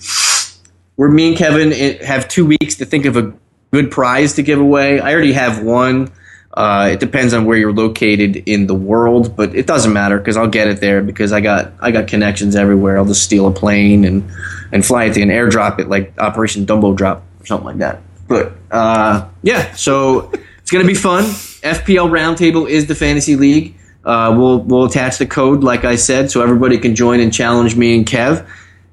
[0.97, 1.73] we're me and Kevin
[2.05, 3.33] have two weeks to think of a
[3.73, 5.01] good prize to give away.
[5.01, 6.13] I already have one.
[6.53, 10.37] Uh, it depends on where you're located in the world, but it doesn't matter because
[10.37, 12.99] I'll get it there because I got I got connections everywhere.
[12.99, 14.29] I'll just steal a plane and
[14.73, 18.01] and fly it and airdrop it like Operation Dumbo Drop or something like that.
[18.27, 21.25] But uh, yeah, so it's gonna be fun.
[21.25, 23.77] FPL Roundtable is the fantasy league.
[24.05, 27.77] Uh, we'll we'll attach the code like I said, so everybody can join and challenge
[27.77, 28.45] me and Kev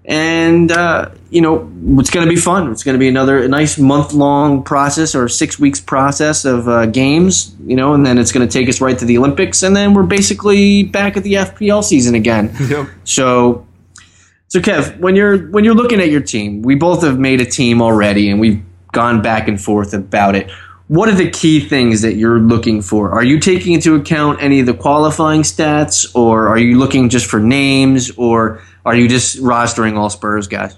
[0.07, 2.71] and uh, you know it's going to be fun.
[2.71, 6.85] It's going to be another nice month long process or six weeks process of uh,
[6.85, 9.75] games, you know, and then it's going to take us right to the Olympics, and
[9.75, 12.55] then we're basically back at the FPL season again.
[12.67, 12.89] Yep.
[13.05, 13.65] So,
[14.49, 17.45] so Kev, when you're when you're looking at your team, we both have made a
[17.45, 20.51] team already, and we've gone back and forth about it.
[20.87, 23.11] What are the key things that you're looking for?
[23.11, 27.25] Are you taking into account any of the qualifying stats, or are you looking just
[27.25, 30.77] for names, or are you just rostering all Spurs guys?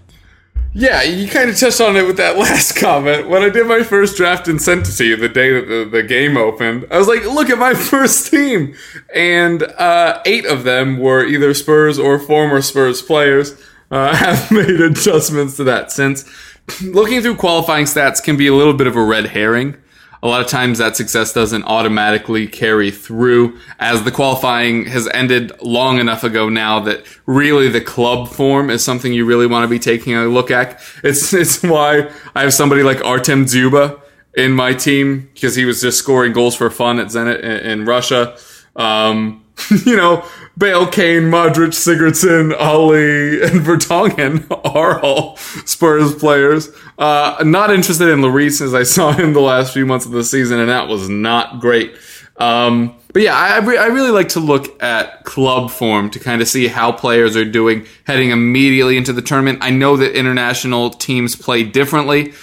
[0.74, 3.28] Yeah, you kind of touched on it with that last comment.
[3.28, 5.90] When I did my first draft and sent it to you the day that the,
[5.90, 8.76] the game opened, I was like, look at my first team.
[9.14, 13.60] And uh, eight of them were either Spurs or former Spurs players.
[13.92, 16.26] Uh, have made adjustments to that since.
[16.84, 19.78] Looking through qualifying stats can be a little bit of a red herring
[20.22, 25.52] a lot of times that success doesn't automatically carry through as the qualifying has ended
[25.62, 29.68] long enough ago now that really the club form is something you really want to
[29.68, 30.82] be taking a look at.
[31.04, 34.02] It's, it's why I have somebody like Artem Dzyuba
[34.36, 37.86] in my team because he was just scoring goals for fun at Zenit in, in
[37.86, 38.38] Russia.
[38.76, 39.46] Um,
[39.86, 40.26] you know,
[40.60, 44.46] Bale, Kane, Modric, Sigurdsson, Alli, and Vertonghen
[44.76, 46.70] are all Spurs players.
[46.98, 50.24] Uh, not interested in Lloris as I saw him the last few months of the
[50.24, 51.96] season, and that was not great.
[52.36, 56.48] Um, but yeah, I, I really like to look at club form to kind of
[56.50, 59.60] see how players are doing heading immediately into the tournament.
[59.62, 62.34] I know that international teams play differently.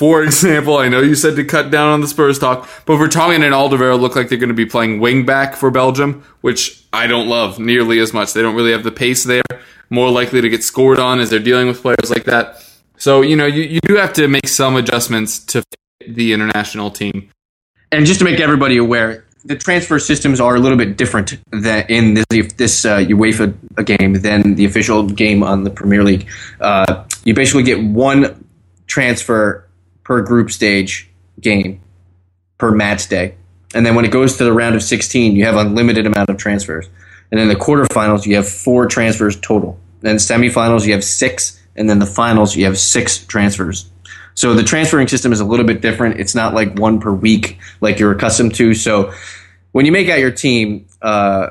[0.00, 3.44] For example, I know you said to cut down on the Spurs talk, but Vertonghen
[3.44, 7.06] and Alderweireld look like they're going to be playing wing back for Belgium, which I
[7.06, 8.32] don't love nearly as much.
[8.32, 9.42] They don't really have the pace there.
[9.90, 12.66] More likely to get scored on as they're dealing with players like that.
[12.96, 16.90] So, you know, you, you do have to make some adjustments to fit the international
[16.90, 17.30] team.
[17.92, 21.84] And just to make everybody aware, the transfer systems are a little bit different than
[21.90, 26.26] in this, this uh, UEFA game than the official game on the Premier League.
[26.58, 28.46] Uh, you basically get one
[28.86, 29.66] transfer
[30.10, 31.08] per group stage
[31.40, 31.80] game
[32.58, 33.36] per match day.
[33.74, 36.36] And then when it goes to the round of 16, you have unlimited amount of
[36.36, 36.88] transfers.
[37.30, 39.78] And then the quarterfinals, you have four transfers total.
[40.00, 41.62] Then semifinals, you have six.
[41.76, 43.88] And then the finals, you have six transfers.
[44.34, 46.18] So the transferring system is a little bit different.
[46.18, 48.74] It's not like one per week like you're accustomed to.
[48.74, 49.12] So
[49.70, 51.50] when you make out your team, uh,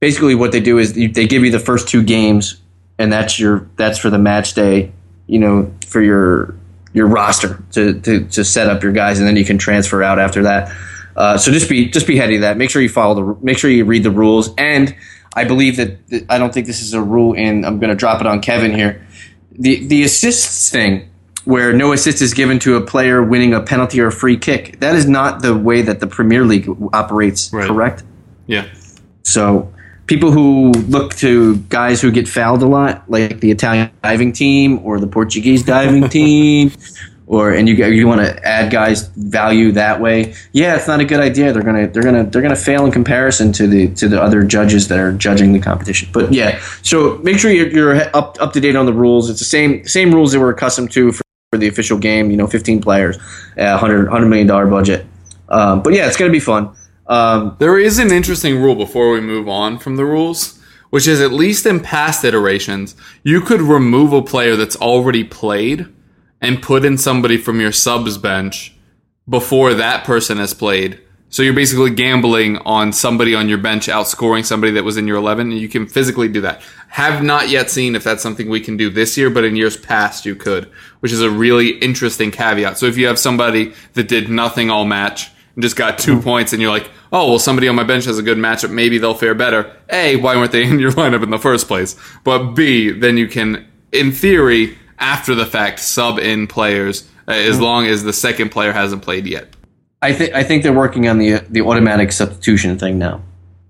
[0.00, 2.60] basically what they do is they give you the first two games,
[2.98, 4.90] and that's your that's for the match day.
[5.28, 6.57] You know, for your
[6.92, 10.18] your roster to, to, to set up your guys, and then you can transfer out
[10.18, 10.74] after that.
[11.16, 12.56] Uh, so just be just be heady of that.
[12.56, 14.54] Make sure you follow the make sure you read the rules.
[14.56, 14.94] And
[15.34, 17.96] I believe that, that I don't think this is a rule, and I'm going to
[17.96, 19.04] drop it on Kevin here.
[19.52, 21.10] The the assists thing,
[21.44, 24.78] where no assist is given to a player winning a penalty or a free kick,
[24.80, 27.52] that is not the way that the Premier League operates.
[27.52, 27.66] Right.
[27.66, 28.04] Correct?
[28.46, 28.68] Yeah.
[29.24, 29.72] So
[30.08, 34.80] people who look to guys who get fouled a lot, like the Italian diving team
[34.82, 36.72] or the Portuguese diving team,
[37.26, 40.34] or and you you want to add guys value that way.
[40.52, 41.52] Yeah, it's not a good idea.
[41.52, 44.88] They're gonna they're gonna they're gonna fail in comparison to the to the other judges
[44.88, 46.08] that are judging the competition.
[46.12, 49.30] But yeah, so make sure you're, you're up up to date on the rules.
[49.30, 52.30] It's the same same rules that we're accustomed to for, for the official game.
[52.30, 53.18] You know, 15 players,
[53.58, 55.06] uh, 100 100 million dollar budget.
[55.50, 56.74] Um, but yeah, it's gonna be fun.
[57.08, 60.60] Um, there is an interesting rule before we move on from the rules,
[60.90, 65.86] which is at least in past iterations, you could remove a player that's already played
[66.40, 68.74] and put in somebody from your subs bench
[69.28, 71.00] before that person has played.
[71.30, 75.18] So you're basically gambling on somebody on your bench outscoring somebody that was in your
[75.18, 76.62] 11, and you can physically do that.
[76.88, 79.76] Have not yet seen if that's something we can do this year, but in years
[79.76, 80.70] past you could,
[81.00, 82.78] which is a really interesting caveat.
[82.78, 86.22] So if you have somebody that did nothing all match and just got 2 mm-hmm.
[86.22, 88.70] points, and you're like, oh, well, somebody on my bench has a good matchup.
[88.70, 89.76] Maybe they'll fare better.
[89.90, 91.96] A, why weren't they in your lineup in the first place?
[92.22, 97.56] But B, then you can, in theory, after the fact, sub in players uh, as
[97.56, 97.64] mm-hmm.
[97.64, 99.56] long as the second player hasn't played yet.
[100.00, 103.20] I think I think they're working on the the automatic substitution thing now.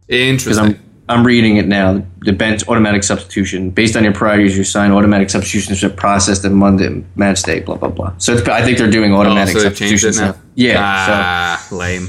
[0.09, 0.79] Interesting.
[1.09, 2.05] I'm reading it now.
[2.21, 6.53] The bench automatic substitution based on your priorities, you sign automatic substitutions are processed at
[6.53, 7.61] Monday match day.
[7.61, 8.15] Blah blah blah.
[8.19, 10.37] So it's, I think they're doing oh, automatic so changed it substitutions now.
[10.55, 10.77] Yeah.
[10.79, 12.09] Ah, lame.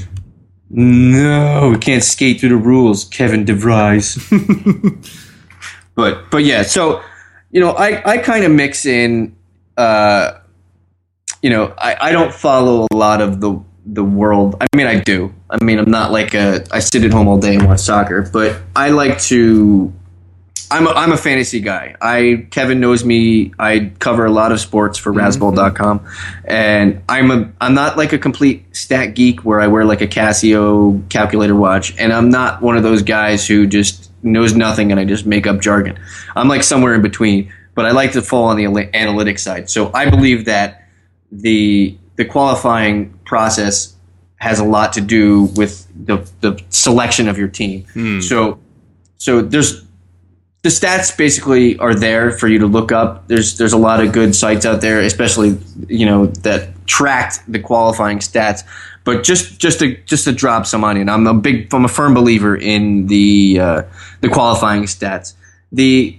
[0.68, 4.18] No, we can't skate through the rules, Kevin DeVries.
[5.94, 7.02] but but yeah, so
[7.50, 9.36] you know, I I kind of mix in.
[9.76, 10.38] Uh,
[11.42, 14.56] you know, I, I don't follow a lot of the the world.
[14.60, 15.34] I mean, I do.
[15.50, 18.22] I mean, I'm not like a I sit at home all day and watch soccer,
[18.32, 19.92] but I like to.
[20.72, 21.96] I'm a, I'm a fantasy guy.
[22.00, 23.52] I Kevin knows me.
[23.58, 25.20] I cover a lot of sports for mm-hmm.
[25.20, 26.06] Razzball.com,
[26.44, 30.06] and I'm a I'm not like a complete stat geek where I wear like a
[30.06, 35.00] Casio calculator watch, and I'm not one of those guys who just knows nothing and
[35.00, 35.98] I just make up jargon.
[36.36, 39.70] I'm like somewhere in between, but I like to fall on the analytics side.
[39.70, 40.86] So I believe that
[41.32, 43.96] the the qualifying process
[44.40, 47.84] has a lot to do with the, the selection of your team.
[48.20, 48.58] So
[49.18, 49.84] so there's
[50.62, 53.28] the stats basically are there for you to look up.
[53.28, 57.58] There's there's a lot of good sites out there, especially you know that tracked the
[57.58, 58.62] qualifying stats.
[59.04, 61.88] But just just to just to drop some on and I'm a big I'm a
[61.88, 63.82] firm believer in the uh,
[64.20, 65.34] the qualifying stats.
[65.72, 66.18] The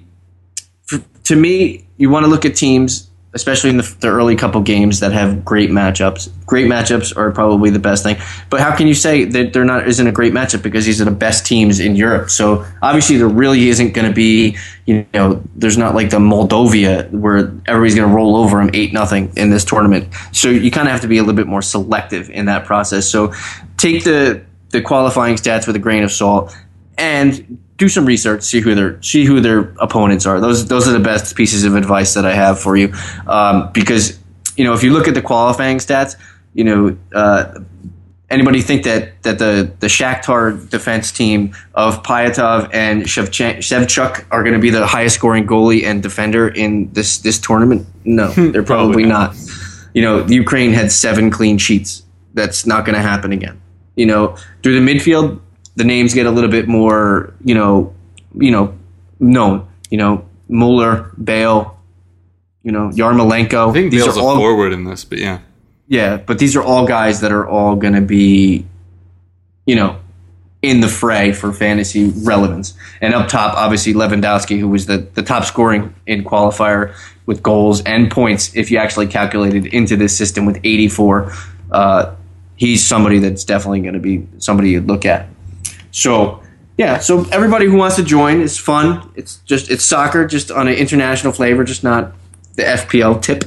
[0.92, 4.60] f- to me, you want to look at teams, especially in the, the early couple
[4.62, 6.30] games that have great matchups.
[6.46, 8.18] Great matchups are probably the best thing.
[8.50, 11.06] But how can you say that they're not isn't a great matchup because these are
[11.06, 12.30] the best teams in Europe?
[12.30, 17.10] So obviously there really isn't going to be you know there's not like the Moldovia
[17.12, 20.14] where everybody's going to roll over them eight nothing in this tournament.
[20.34, 23.08] So you kind of have to be a little bit more selective in that process.
[23.08, 23.34] So
[23.78, 26.56] take the the qualifying stats with a grain of salt
[26.98, 30.40] and do some research, see who their see who their opponents are.
[30.40, 32.94] Those those are the best pieces of advice that I have for you,
[33.26, 34.20] um, because
[34.56, 36.16] you know if you look at the qualifying stats,
[36.54, 36.98] you know.
[37.14, 37.60] Uh,
[38.30, 44.54] Anybody think that, that the, the Shakhtar defense team of Pyatov and Shevchuk are going
[44.54, 47.86] to be the highest scoring goalie and defender in this, this tournament?
[48.06, 49.36] No, they're probably Probably not.
[49.94, 52.04] You know, Ukraine had seven clean sheets.
[52.34, 53.60] That's not going to happen again.
[53.98, 55.42] You know, through the midfield,
[55.76, 57.94] the names get a little bit more, you know,
[58.36, 58.74] you know,
[59.20, 59.68] known.
[59.90, 61.78] You know, Mueller, Bale,
[62.64, 63.70] you know, Yarmolenko.
[63.70, 65.40] I think These Bale's are a all forward in this, but yeah.
[65.88, 68.66] yeah, but these are all guys that are all going to be,
[69.66, 69.98] you know,
[70.62, 72.74] in the fray for fantasy relevance.
[73.02, 76.96] And up top, obviously Lewandowski, who was the, the top scoring in qualifier
[77.26, 81.34] with goals and points, if you actually calculated into this system with 84.
[81.72, 82.16] Uh,
[82.56, 85.28] he's somebody that's definitely going to be somebody you'd look at.
[85.92, 86.42] So,
[86.78, 89.12] yeah, so everybody who wants to join, it's fun.
[89.16, 92.14] It's just it's soccer, just on an international flavor, just not
[92.56, 93.44] the FPL tip.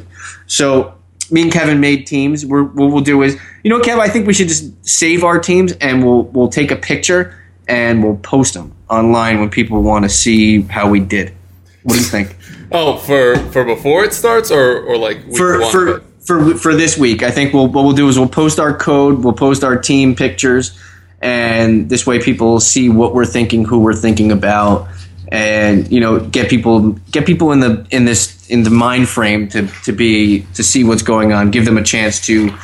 [0.47, 0.95] So
[1.31, 2.45] me and Kevin made teams.
[2.45, 5.39] We're, what we'll do is, you know, Kev, I think we should just save our
[5.39, 10.05] teams and we'll we'll take a picture and we'll post them online when people want
[10.05, 11.35] to see how we did.
[11.83, 12.37] What do you think?
[12.73, 16.97] Oh, for for before it starts, or or like for one for for for this
[16.99, 19.77] week, I think we'll what we'll do is we'll post our code, we'll post our
[19.77, 20.79] team pictures,
[21.25, 24.87] and this way people see what we're thinking, who we're thinking about,
[25.33, 29.49] and you know get people get people in the in this in the mind frame
[29.49, 32.55] to to be to see what's going on, give them a chance to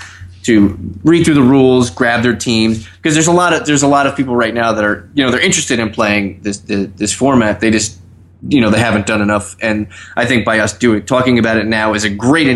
[0.43, 3.89] to read through the rules, grab their teams because there's a lot of there's a
[3.89, 6.89] lot of people right now that are you know they're interested in playing this this,
[6.97, 7.61] this format.
[7.61, 7.99] They just
[8.47, 11.67] you know they haven't done enough, and I think by us doing talking about it
[11.67, 12.47] now is a great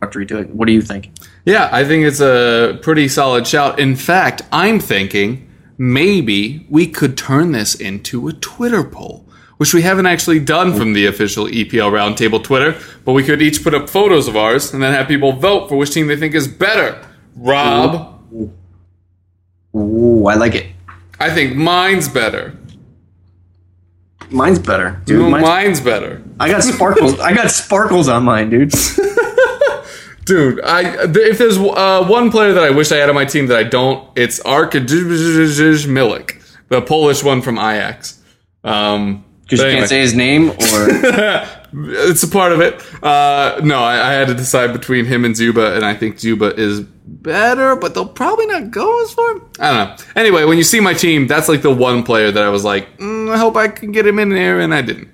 [0.00, 0.50] introductory to it.
[0.54, 1.10] What do you think?
[1.44, 3.78] Yeah, I think it's a pretty solid shout.
[3.78, 9.26] In fact, I'm thinking maybe we could turn this into a Twitter poll,
[9.56, 13.62] which we haven't actually done from the official EPL Roundtable Twitter, but we could each
[13.64, 16.34] put up photos of ours and then have people vote for which team they think
[16.34, 17.04] is better.
[17.36, 18.14] Rob,
[19.74, 20.66] Ooh, I like it.
[21.20, 22.56] I think mine's better.
[24.30, 25.20] Mine's better, dude.
[25.20, 26.22] No, Mine's- mine's better.
[26.38, 27.18] I got sparkles.
[27.18, 28.72] I got sparkles on mine, dude.
[30.28, 33.46] Dude, I if there's uh, one player that I wish I had on my team
[33.46, 38.20] that I don't, it's Arkadiusz Milik, the Polish one from Ajax.
[38.62, 40.56] Um, Because but you can't say his name, or
[42.12, 42.74] it's a part of it.
[43.02, 46.58] Uh, no, I, I had to decide between him and Dzyuba, and I think Dzyuba
[46.58, 49.30] is better, but they'll probably not go as far.
[49.58, 50.04] I don't know.
[50.14, 52.98] Anyway, when you see my team, that's like the one player that I was like,
[52.98, 55.08] mm, I hope I can get him in there, and I didn't.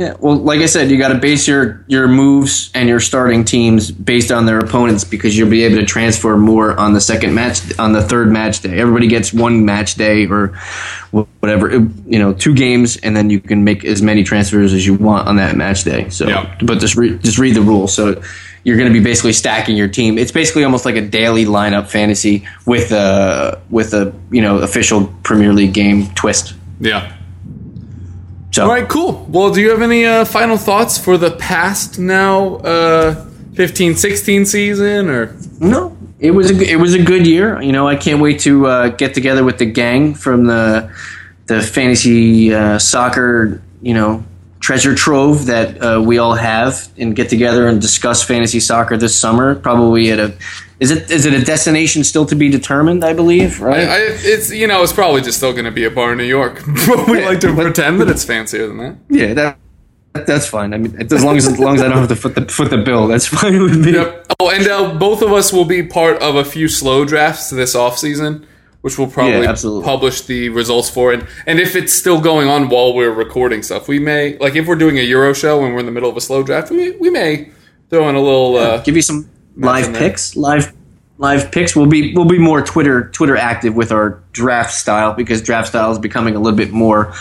[0.00, 0.14] Yeah.
[0.18, 3.90] Well, like I said, you got to base your your moves and your starting teams
[3.90, 7.60] based on their opponents because you'll be able to transfer more on the second match
[7.78, 8.78] on the third match day.
[8.80, 10.48] Everybody gets one match day or
[11.10, 14.94] whatever, you know, two games, and then you can make as many transfers as you
[14.94, 16.08] want on that match day.
[16.08, 16.56] So, Yeah.
[16.62, 17.92] but just re- just read the rules.
[17.94, 18.22] So.
[18.62, 20.18] You're going to be basically stacking your team.
[20.18, 25.06] It's basically almost like a daily lineup fantasy with a with a you know official
[25.22, 26.52] Premier League game twist.
[26.78, 27.10] Yeah.
[28.52, 29.26] So, All right, cool.
[29.28, 34.44] Well, do you have any uh, final thoughts for the past now uh, 15 16
[34.44, 37.62] season or No, it was a it was a good year.
[37.62, 40.90] You know, I can't wait to uh, get together with the gang from the
[41.46, 43.62] the fantasy uh, soccer.
[43.82, 44.24] You know,
[44.58, 49.16] treasure trove that uh, we all have, and get together and discuss fantasy soccer this
[49.18, 49.54] summer.
[49.54, 50.34] Probably at a
[50.80, 53.04] is it is it a destination still to be determined?
[53.04, 53.88] I believe, right?
[53.88, 56.24] I, it's you know it's probably just still going to be a bar in New
[56.24, 58.96] York, but we like to pretend that it's fancier than that.
[59.08, 59.58] yeah, that.
[60.12, 60.74] That's fine.
[60.74, 62.70] I mean, as long as as long as I don't have to foot the foot
[62.70, 63.92] the bill, that's fine with me.
[63.92, 64.32] Yep.
[64.40, 67.76] Oh, and uh, both of us will be part of a few slow drafts this
[67.76, 68.44] off season,
[68.80, 69.54] which we'll probably Yeah,
[69.84, 71.12] publish the results for.
[71.12, 74.66] And and if it's still going on while we're recording stuff, we may like if
[74.66, 76.90] we're doing a Euro show and we're in the middle of a slow draft, we
[76.96, 77.50] we may
[77.88, 78.56] throw in a little.
[78.56, 80.36] Uh, give you some live picks.
[80.36, 80.72] Live
[81.18, 81.74] live picks.
[81.76, 85.90] We'll be we'll be more Twitter Twitter active with our draft style because draft style
[85.92, 87.12] is becoming a little bit more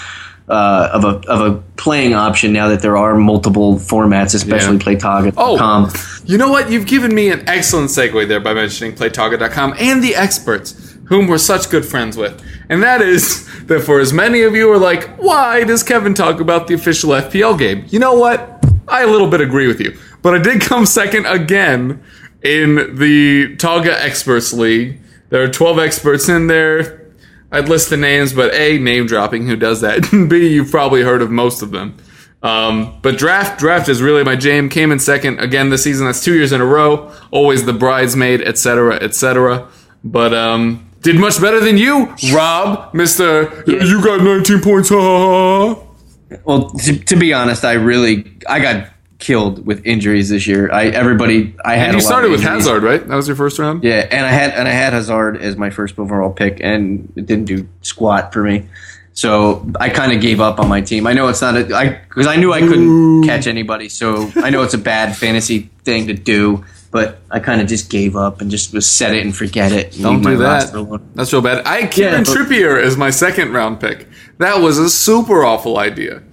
[0.47, 4.83] uh, of a of a playing option now that there are multiple formats, especially Yeah.
[4.97, 5.91] playtarget.com.
[5.93, 6.71] Oh, you know what?
[6.71, 11.37] You've given me an excellent segue there by mentioning PlayTarget.com and the experts, whom we're
[11.37, 12.41] such good friends with.
[12.69, 16.13] And that is that for as many of you who are like, why does Kevin
[16.15, 17.85] talk about the official FPL game?
[17.89, 18.63] You know what?
[18.87, 19.95] I a little bit agree with you.
[20.21, 22.03] But I did come second again
[22.43, 24.99] in the Target Experts League.
[25.29, 27.07] There are 12 experts in there.
[27.51, 30.09] I'd list the names, but A, name dropping, who does that?
[30.29, 31.97] B, you've probably heard of most of them.
[32.41, 34.69] Um, but draft, draft is really my jam.
[34.69, 36.05] Came in second again this season.
[36.05, 37.11] That's two years in a row.
[37.31, 39.67] Always the bridesmaid, etc., etc.
[40.03, 43.63] But um, did much better than you, Rob, Mister.
[43.67, 44.89] You got 19 points.
[44.89, 46.37] Ha, ha, ha.
[46.45, 48.89] Well, to, to be honest, I really I got
[49.19, 50.71] killed with injuries this year.
[50.71, 52.41] I everybody I had And you a lot started with.
[52.41, 53.05] Hazard, right?
[53.05, 53.83] That was your first round.
[53.83, 57.25] Yeah, and I had and I had Hazard as my first overall pick, and it
[57.25, 58.67] didn't do squat for me.
[59.13, 61.05] So I kind of gave up on my team.
[61.05, 63.89] I know it's not a I because I knew I couldn't catch anybody.
[63.89, 67.89] So I know it's a bad fantasy thing to do, but I kind of just
[67.89, 69.93] gave up and just was set it and forget it.
[69.95, 70.71] and Don't do that.
[71.15, 71.65] That's real bad.
[71.65, 74.07] I had Kieran Trippier as my second round pick.
[74.37, 76.23] That was a super awful idea.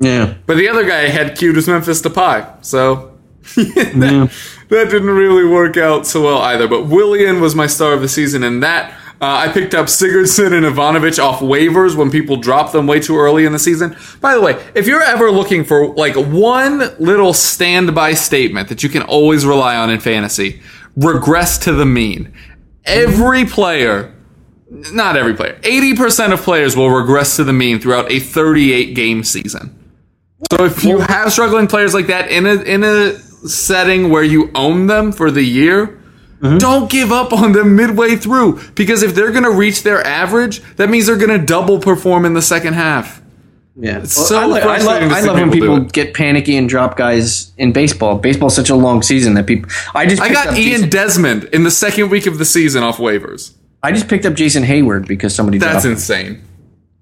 [0.00, 2.64] Yeah, But the other guy I had queued was Memphis Depay.
[2.64, 3.18] So
[3.56, 4.32] that,
[4.68, 6.68] that didn't really work out so well either.
[6.68, 10.52] But Willian was my star of the season, and that uh, I picked up Sigurdsson
[10.52, 13.96] and Ivanovic off waivers when people dropped them way too early in the season.
[14.20, 18.88] By the way, if you're ever looking for like one little standby statement that you
[18.88, 20.60] can always rely on in fantasy,
[20.96, 22.32] regress to the mean.
[22.84, 24.14] Every player
[24.70, 25.58] not every player.
[25.62, 29.77] 80% of players will regress to the mean throughout a 38 game season.
[30.52, 33.18] So if you have struggling players like that in a in a
[33.48, 36.00] setting where you own them for the year,
[36.40, 36.58] mm-hmm.
[36.58, 40.60] don't give up on them midway through because if they're going to reach their average,
[40.76, 43.20] that means they're going to double perform in the second half.
[43.76, 43.98] yeah.
[43.98, 46.96] it's so I, li- I, love, I love when people people get panicky and drop
[46.96, 48.18] guys in baseball.
[48.18, 49.70] Baseball's such a long season that people.
[49.92, 52.98] I just I got Ian Jason, Desmond in the second week of the season off
[52.98, 53.54] waivers.
[53.82, 56.47] I just picked up Jason Heyward because somebody That's dropped him.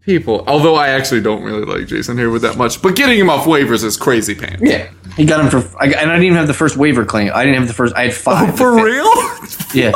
[0.07, 0.19] Insane.
[0.21, 3.45] People, although I actually don't really like Jason Heyward that much, but getting him off
[3.45, 4.63] waivers is crazy pants.
[4.65, 7.33] Yeah, he got him for, I, and I didn't even have the first waiver claim.
[7.35, 7.95] I didn't have the first.
[7.97, 8.55] I had five.
[8.55, 9.83] Oh, For fifth- real?
[9.83, 9.93] Yeah,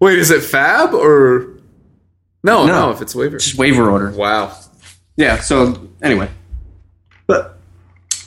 [0.00, 1.58] Wait, is it Fab or
[2.42, 2.66] no?
[2.66, 2.90] No, No.
[2.90, 3.38] if it's waiver.
[3.38, 4.10] just waiver order.
[4.10, 4.52] Wow,
[5.16, 5.38] Yeah.
[5.38, 6.28] So anyway,
[7.26, 7.58] but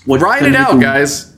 [0.06, 1.36] what ride it out, guys.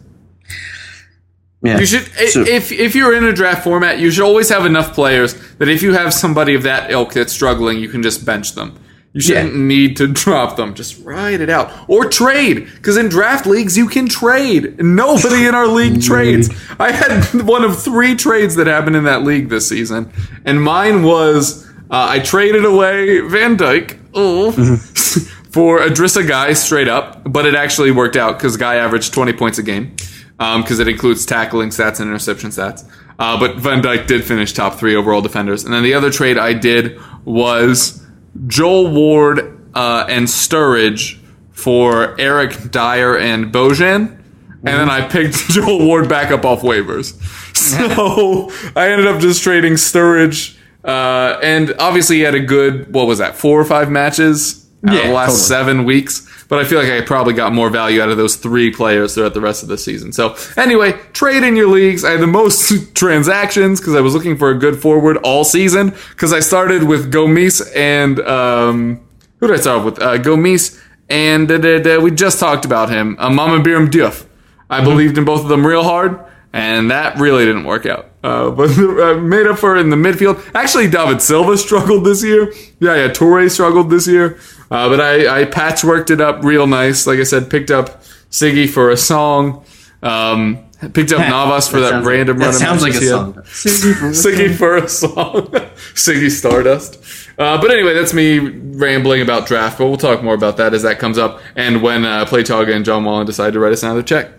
[1.62, 1.80] Yeah.
[1.80, 4.94] You should So- if if you're in a draft format, you should always have enough
[4.94, 8.54] players that if you have somebody of that ilk that's struggling, you can just bench
[8.54, 8.78] them.
[9.14, 9.60] You shouldn't Yeah.
[9.62, 10.74] need to drop them.
[10.74, 14.80] Just ride it out or trade because in draft leagues you can trade.
[14.84, 16.50] Nobody in our league trades.
[16.80, 20.12] I had one of three trades that happened in that league this season,
[20.46, 23.98] and mine was uh, I traded away Van Dijk.
[24.14, 24.52] Oh.
[25.54, 29.60] For Idrissa Gueye straight up, but it actually worked out because Gueye averaged 20 points
[29.60, 29.96] a game
[30.40, 32.84] because it includes tackling stats and interception stats.
[33.20, 35.64] Uh, but Van Dijk did finish top three overall defenders.
[35.64, 38.03] And then the other trade I did was
[38.48, 41.20] Joel Ward uh, and Sturridge
[41.52, 44.20] for Eric Dier and Bojan.
[44.66, 47.20] And then I picked Joel Ward back up off waivers.
[47.64, 50.58] So I ended up just trading Sturridge.
[50.84, 54.94] Uh, and obviously, he had a good, what was that, four or five matches out
[54.94, 55.48] of Yeah, the last totally.
[55.48, 56.43] seven weeks.
[56.54, 59.34] But I feel like I probably got more value out of those three players throughout
[59.34, 60.14] the rest of the season.
[60.14, 62.06] So anyway, trade in your leagues.
[62.06, 65.96] I had the most transactions because I was looking for a good forward all season.
[66.12, 69.04] Because I started with Gomis and um,
[69.40, 70.00] who did I start with?
[70.00, 70.80] Uh, Gomis
[71.10, 73.18] and uh, uh, uh, we just talked about him.
[73.18, 74.28] Uh, Mame Biram Diouf.
[74.70, 76.20] I believed in both of them real hard,
[76.54, 78.12] and that really didn't work out.
[78.24, 80.40] Uh, but uh, made up for it in the midfield.
[80.54, 82.54] Actually, David Silva struggled this year.
[82.80, 84.40] Yeah, yeah, Torre struggled this year.
[84.74, 87.06] Uh, but I, I patchworked it up real nice.
[87.06, 88.02] Like I said, picked up
[88.32, 89.64] Siggy for a song.
[90.02, 92.54] Um, picked up Navas for that, sounds random like.
[92.54, 93.34] That sounds like a song.
[93.44, 95.12] Siggy for a song.
[95.94, 96.96] Siggy Stardust.
[97.38, 99.78] Uh, but anyway, that's me rambling about draft.
[99.78, 102.84] But we'll talk more about that as that comes up, and when uh, PlayTarget and
[102.84, 104.32] John Wallen decide to write us another check.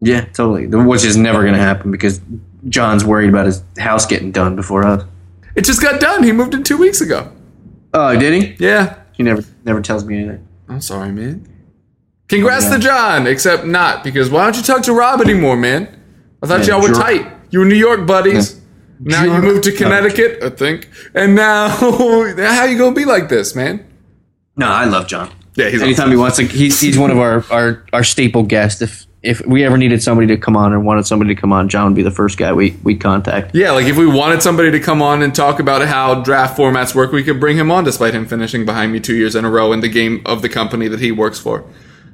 [0.00, 0.66] Yeah, totally.
[0.66, 2.22] Which is never going to happen because
[2.70, 5.04] John's worried about his house getting done before us.
[5.54, 6.22] It just got done.
[6.22, 7.30] He moved in two weeks ago.
[7.92, 8.64] Oh, did he?
[8.64, 9.02] Yeah.
[9.16, 10.46] He never never tells me anything.
[10.68, 11.46] I'm sorry, man.
[12.28, 15.88] Congrats to John, except not because why don't you talk to Rob anymore, man?
[16.42, 16.96] I thought y'all were jerk.
[16.98, 17.32] tight.
[17.50, 18.60] You were New York buddies.
[18.98, 19.44] Now you Jerk.
[19.44, 19.72] moved to.
[19.72, 23.86] Connecticut, I think, and now how you gonna be like this, man?
[24.56, 25.30] No, I love John.
[25.54, 28.82] Yeah, he's Anytime he wants to, he's he's one of our, our, our staple guests.
[28.82, 31.68] If if we ever needed somebody to come on or wanted somebody to come on,
[31.68, 33.54] John would be the first guy we we'd contact.
[33.54, 36.94] Yeah, like if we wanted somebody to come on and talk about how draft formats
[36.94, 39.50] work, we could bring him on, despite him finishing behind me two years in a
[39.50, 41.64] row in the game of the company that he works for,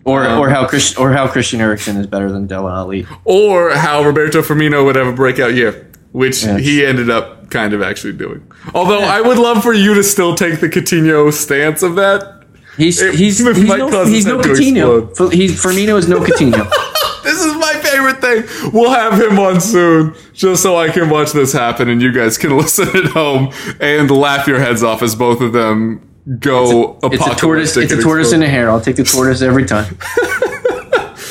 [0.05, 3.07] Or Um, or how Chris or how Christian Eriksen is better than Dele Alli.
[3.25, 6.61] or how Roberto Firmino would have a breakout year, which Yes.
[6.61, 8.43] he ended up kind of actually doing.
[8.75, 12.39] Although I would love for you to still take the Coutinho stance of that.
[12.79, 15.33] He's It he's he's no, he's no Coutinho.
[15.33, 16.67] He's Firmino is no Coutinho.
[17.23, 18.73] This is my favorite thing.
[18.73, 22.39] We'll have him on soon, just so I can watch this happen, and you guys
[22.39, 26.09] can listen at home and laugh your heads off as both of them
[26.39, 27.77] go It's a tortoise.
[27.77, 28.71] apocalyptic It's a and tortoise in a hare.
[28.71, 29.99] I'll take the tortoise every time.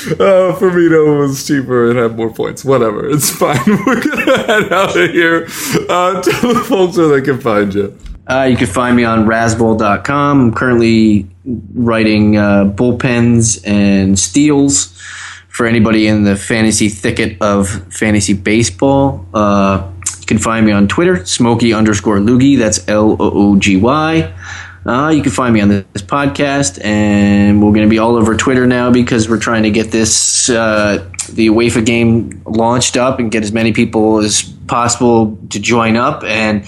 [0.04, 2.66] Uh, Firmino was cheaper and had more points.
[2.66, 3.60] Whatever, it's fine.
[3.86, 5.46] We're gonna head out of here.
[5.88, 7.96] Uh, tell the folks where they can find you.
[8.28, 10.42] Uh, you can find me on Razzball.com.
[10.42, 11.30] I'm currently
[11.76, 15.00] writing uh, bullpens and steals
[15.52, 19.26] for anybody in the fantasy thicket of fantasy baseball.
[19.34, 22.58] Uh, you can find me on Twitter, Smokey underscore Loogy.
[22.58, 24.34] That's L O O G Y.
[24.84, 28.36] Uh, you can find me on this podcast, and we're going to be all over
[28.36, 33.32] Twitter now because we're trying to get this uh, the UEFA game launched up and
[33.32, 36.24] get as many people as possible to join up.
[36.24, 36.66] And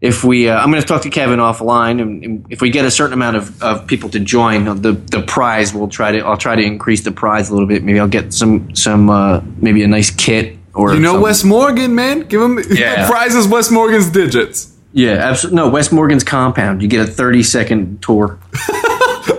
[0.00, 2.84] if we, uh, I'm going to talk to Kevin offline, and, and if we get
[2.84, 6.36] a certain amount of, of people to join, the the prize we'll try to I'll
[6.36, 7.82] try to increase the prize a little bit.
[7.82, 11.22] Maybe I'll get some some uh, maybe a nice kit or You know something.
[11.22, 12.20] Wes Morgan, man.
[12.28, 13.02] Give him Yeah.
[13.06, 15.56] the prize is Wes Morgan's digits Yeah, absolutely.
[15.56, 16.82] No, Wes Morgan's compound.
[16.82, 18.38] You get a 30 second tour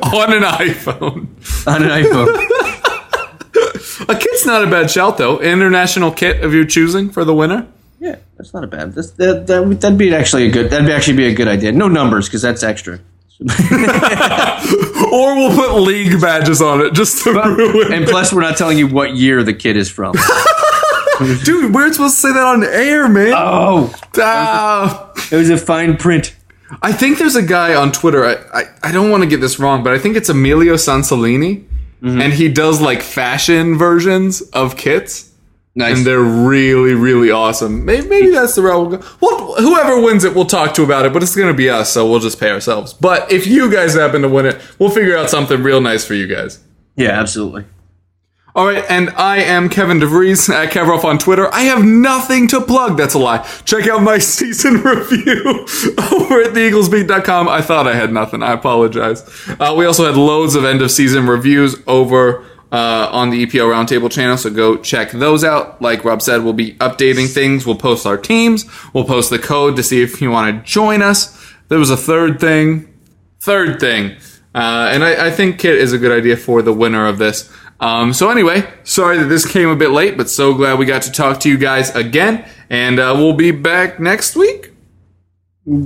[0.03, 1.27] on an iPhone.
[1.67, 2.53] on an iPhone.
[4.09, 5.39] A kit's not a bad shout though.
[5.39, 7.67] International kit of your choosing for the winner.
[7.99, 8.93] Yeah, that's not a bad.
[8.93, 10.69] That's, that, that that'd be actually a good.
[10.71, 11.71] That'd be actually be a good idea.
[11.71, 12.99] No numbers because that's extra.
[15.11, 17.93] Or we'll put league badges on it just to ruin.
[17.93, 20.13] And plus, we're not telling you what year the kid is from.
[21.43, 23.33] Dude, we're supposed to say that on air, man.
[23.35, 25.11] Oh, Ah.
[25.31, 26.35] it was a fine print.
[26.81, 28.25] I think there's a guy on Twitter.
[28.25, 31.65] I, I, I don't want to get this wrong, but I think it's Emilio Sansolini,
[32.01, 35.31] and he does like fashion versions of kits,
[35.77, 35.97] Nice.
[35.97, 37.85] and they're really really awesome.
[37.85, 39.05] Maybe, maybe that's the route we'll go.
[39.21, 42.09] Well, whoever wins it, we'll talk to about it, but it's gonna be us, so
[42.09, 42.93] we'll just pay ourselves.
[42.93, 46.15] But if you guys happen to win it, we'll figure out something real nice for
[46.15, 46.59] you guys.
[46.95, 47.65] yeah, absolutely.
[48.55, 51.47] All right, and I am Kevin DeVries at Kevrov on Twitter.
[51.53, 52.97] I have nothing to plug.
[52.97, 53.47] That's a lie.
[53.65, 57.47] Check out my season review over at theeaglesbeat.com.
[57.47, 58.41] I thought I had nothing.
[58.41, 59.21] I apologize.
[59.59, 63.71] Uh, we also had loads of end of season reviews over uh, on the EPL
[63.71, 65.81] Roundtable channel, so go check those out.
[65.81, 67.65] Like Rob said, we'll be updating things.
[67.65, 68.65] We'll post our teams.
[68.93, 71.33] We'll post the code to see if you want to join us.
[71.69, 72.93] There was a third thing.
[73.39, 74.17] Third thing.
[74.53, 77.51] Uh, and I, I think Kit is a good idea for the winner of this.
[77.79, 81.03] Um, so anyway, sorry that this came a bit late, but so glad we got
[81.03, 82.45] to talk to you guys again.
[82.69, 84.71] And uh, we'll be back next week.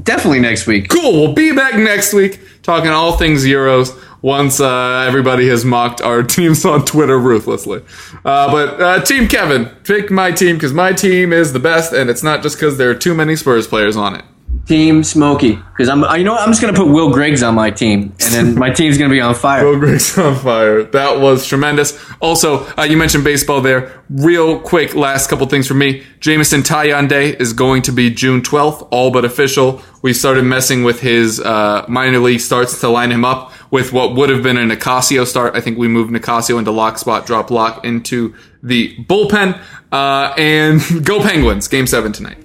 [0.03, 0.89] Definitely next week.
[0.89, 1.13] Cool.
[1.13, 3.89] We'll be back next week talking all things Euros
[4.22, 7.82] once uh, everybody has mocked our teams on Twitter ruthlessly.
[8.24, 12.09] Uh, but uh, Team Kevin, pick my team because my team is the best, and
[12.09, 14.26] it's not just because there are too many Spurs players on it.
[14.66, 15.56] Team Smokey.
[15.56, 16.41] Because I'm, you know, what?
[16.41, 19.20] I'm just gonna put Will Griggs on my team, and then my team's gonna be
[19.20, 19.66] on fire.
[19.66, 20.84] Will Griggs on fire.
[20.84, 21.99] That was tremendous.
[22.20, 24.04] Also, uh, you mentioned baseball there.
[24.10, 26.04] Real quick, last couple things from me.
[26.20, 29.82] Jameson Taillon Day is going to be June 12th, all but official.
[30.02, 34.16] We started messing with his uh, minor league starts to line him up with what
[34.16, 35.56] would have been a Nicasio start.
[35.56, 39.60] I think we moved Nicasio into Locke spot, drop Locke into the bullpen.
[39.91, 42.38] Uh, and go Penguins, game seven tonight.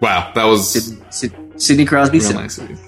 [0.00, 0.70] Wow, that was
[1.10, 2.20] Sid- Sidney Crosby.
[2.20, 2.78] Sid- nice of you.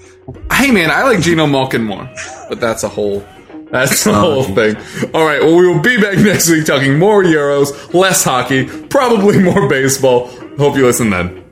[0.51, 2.09] Hey man, I like Geno Malkin more,
[2.49, 3.25] but that's a whole
[3.69, 4.75] that's the oh, whole thing.
[5.13, 9.39] All right, well we will be back next week talking more Euros, less hockey, probably
[9.39, 10.27] more baseball.
[10.57, 11.43] Hope you listen then.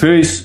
[0.00, 0.44] Peace.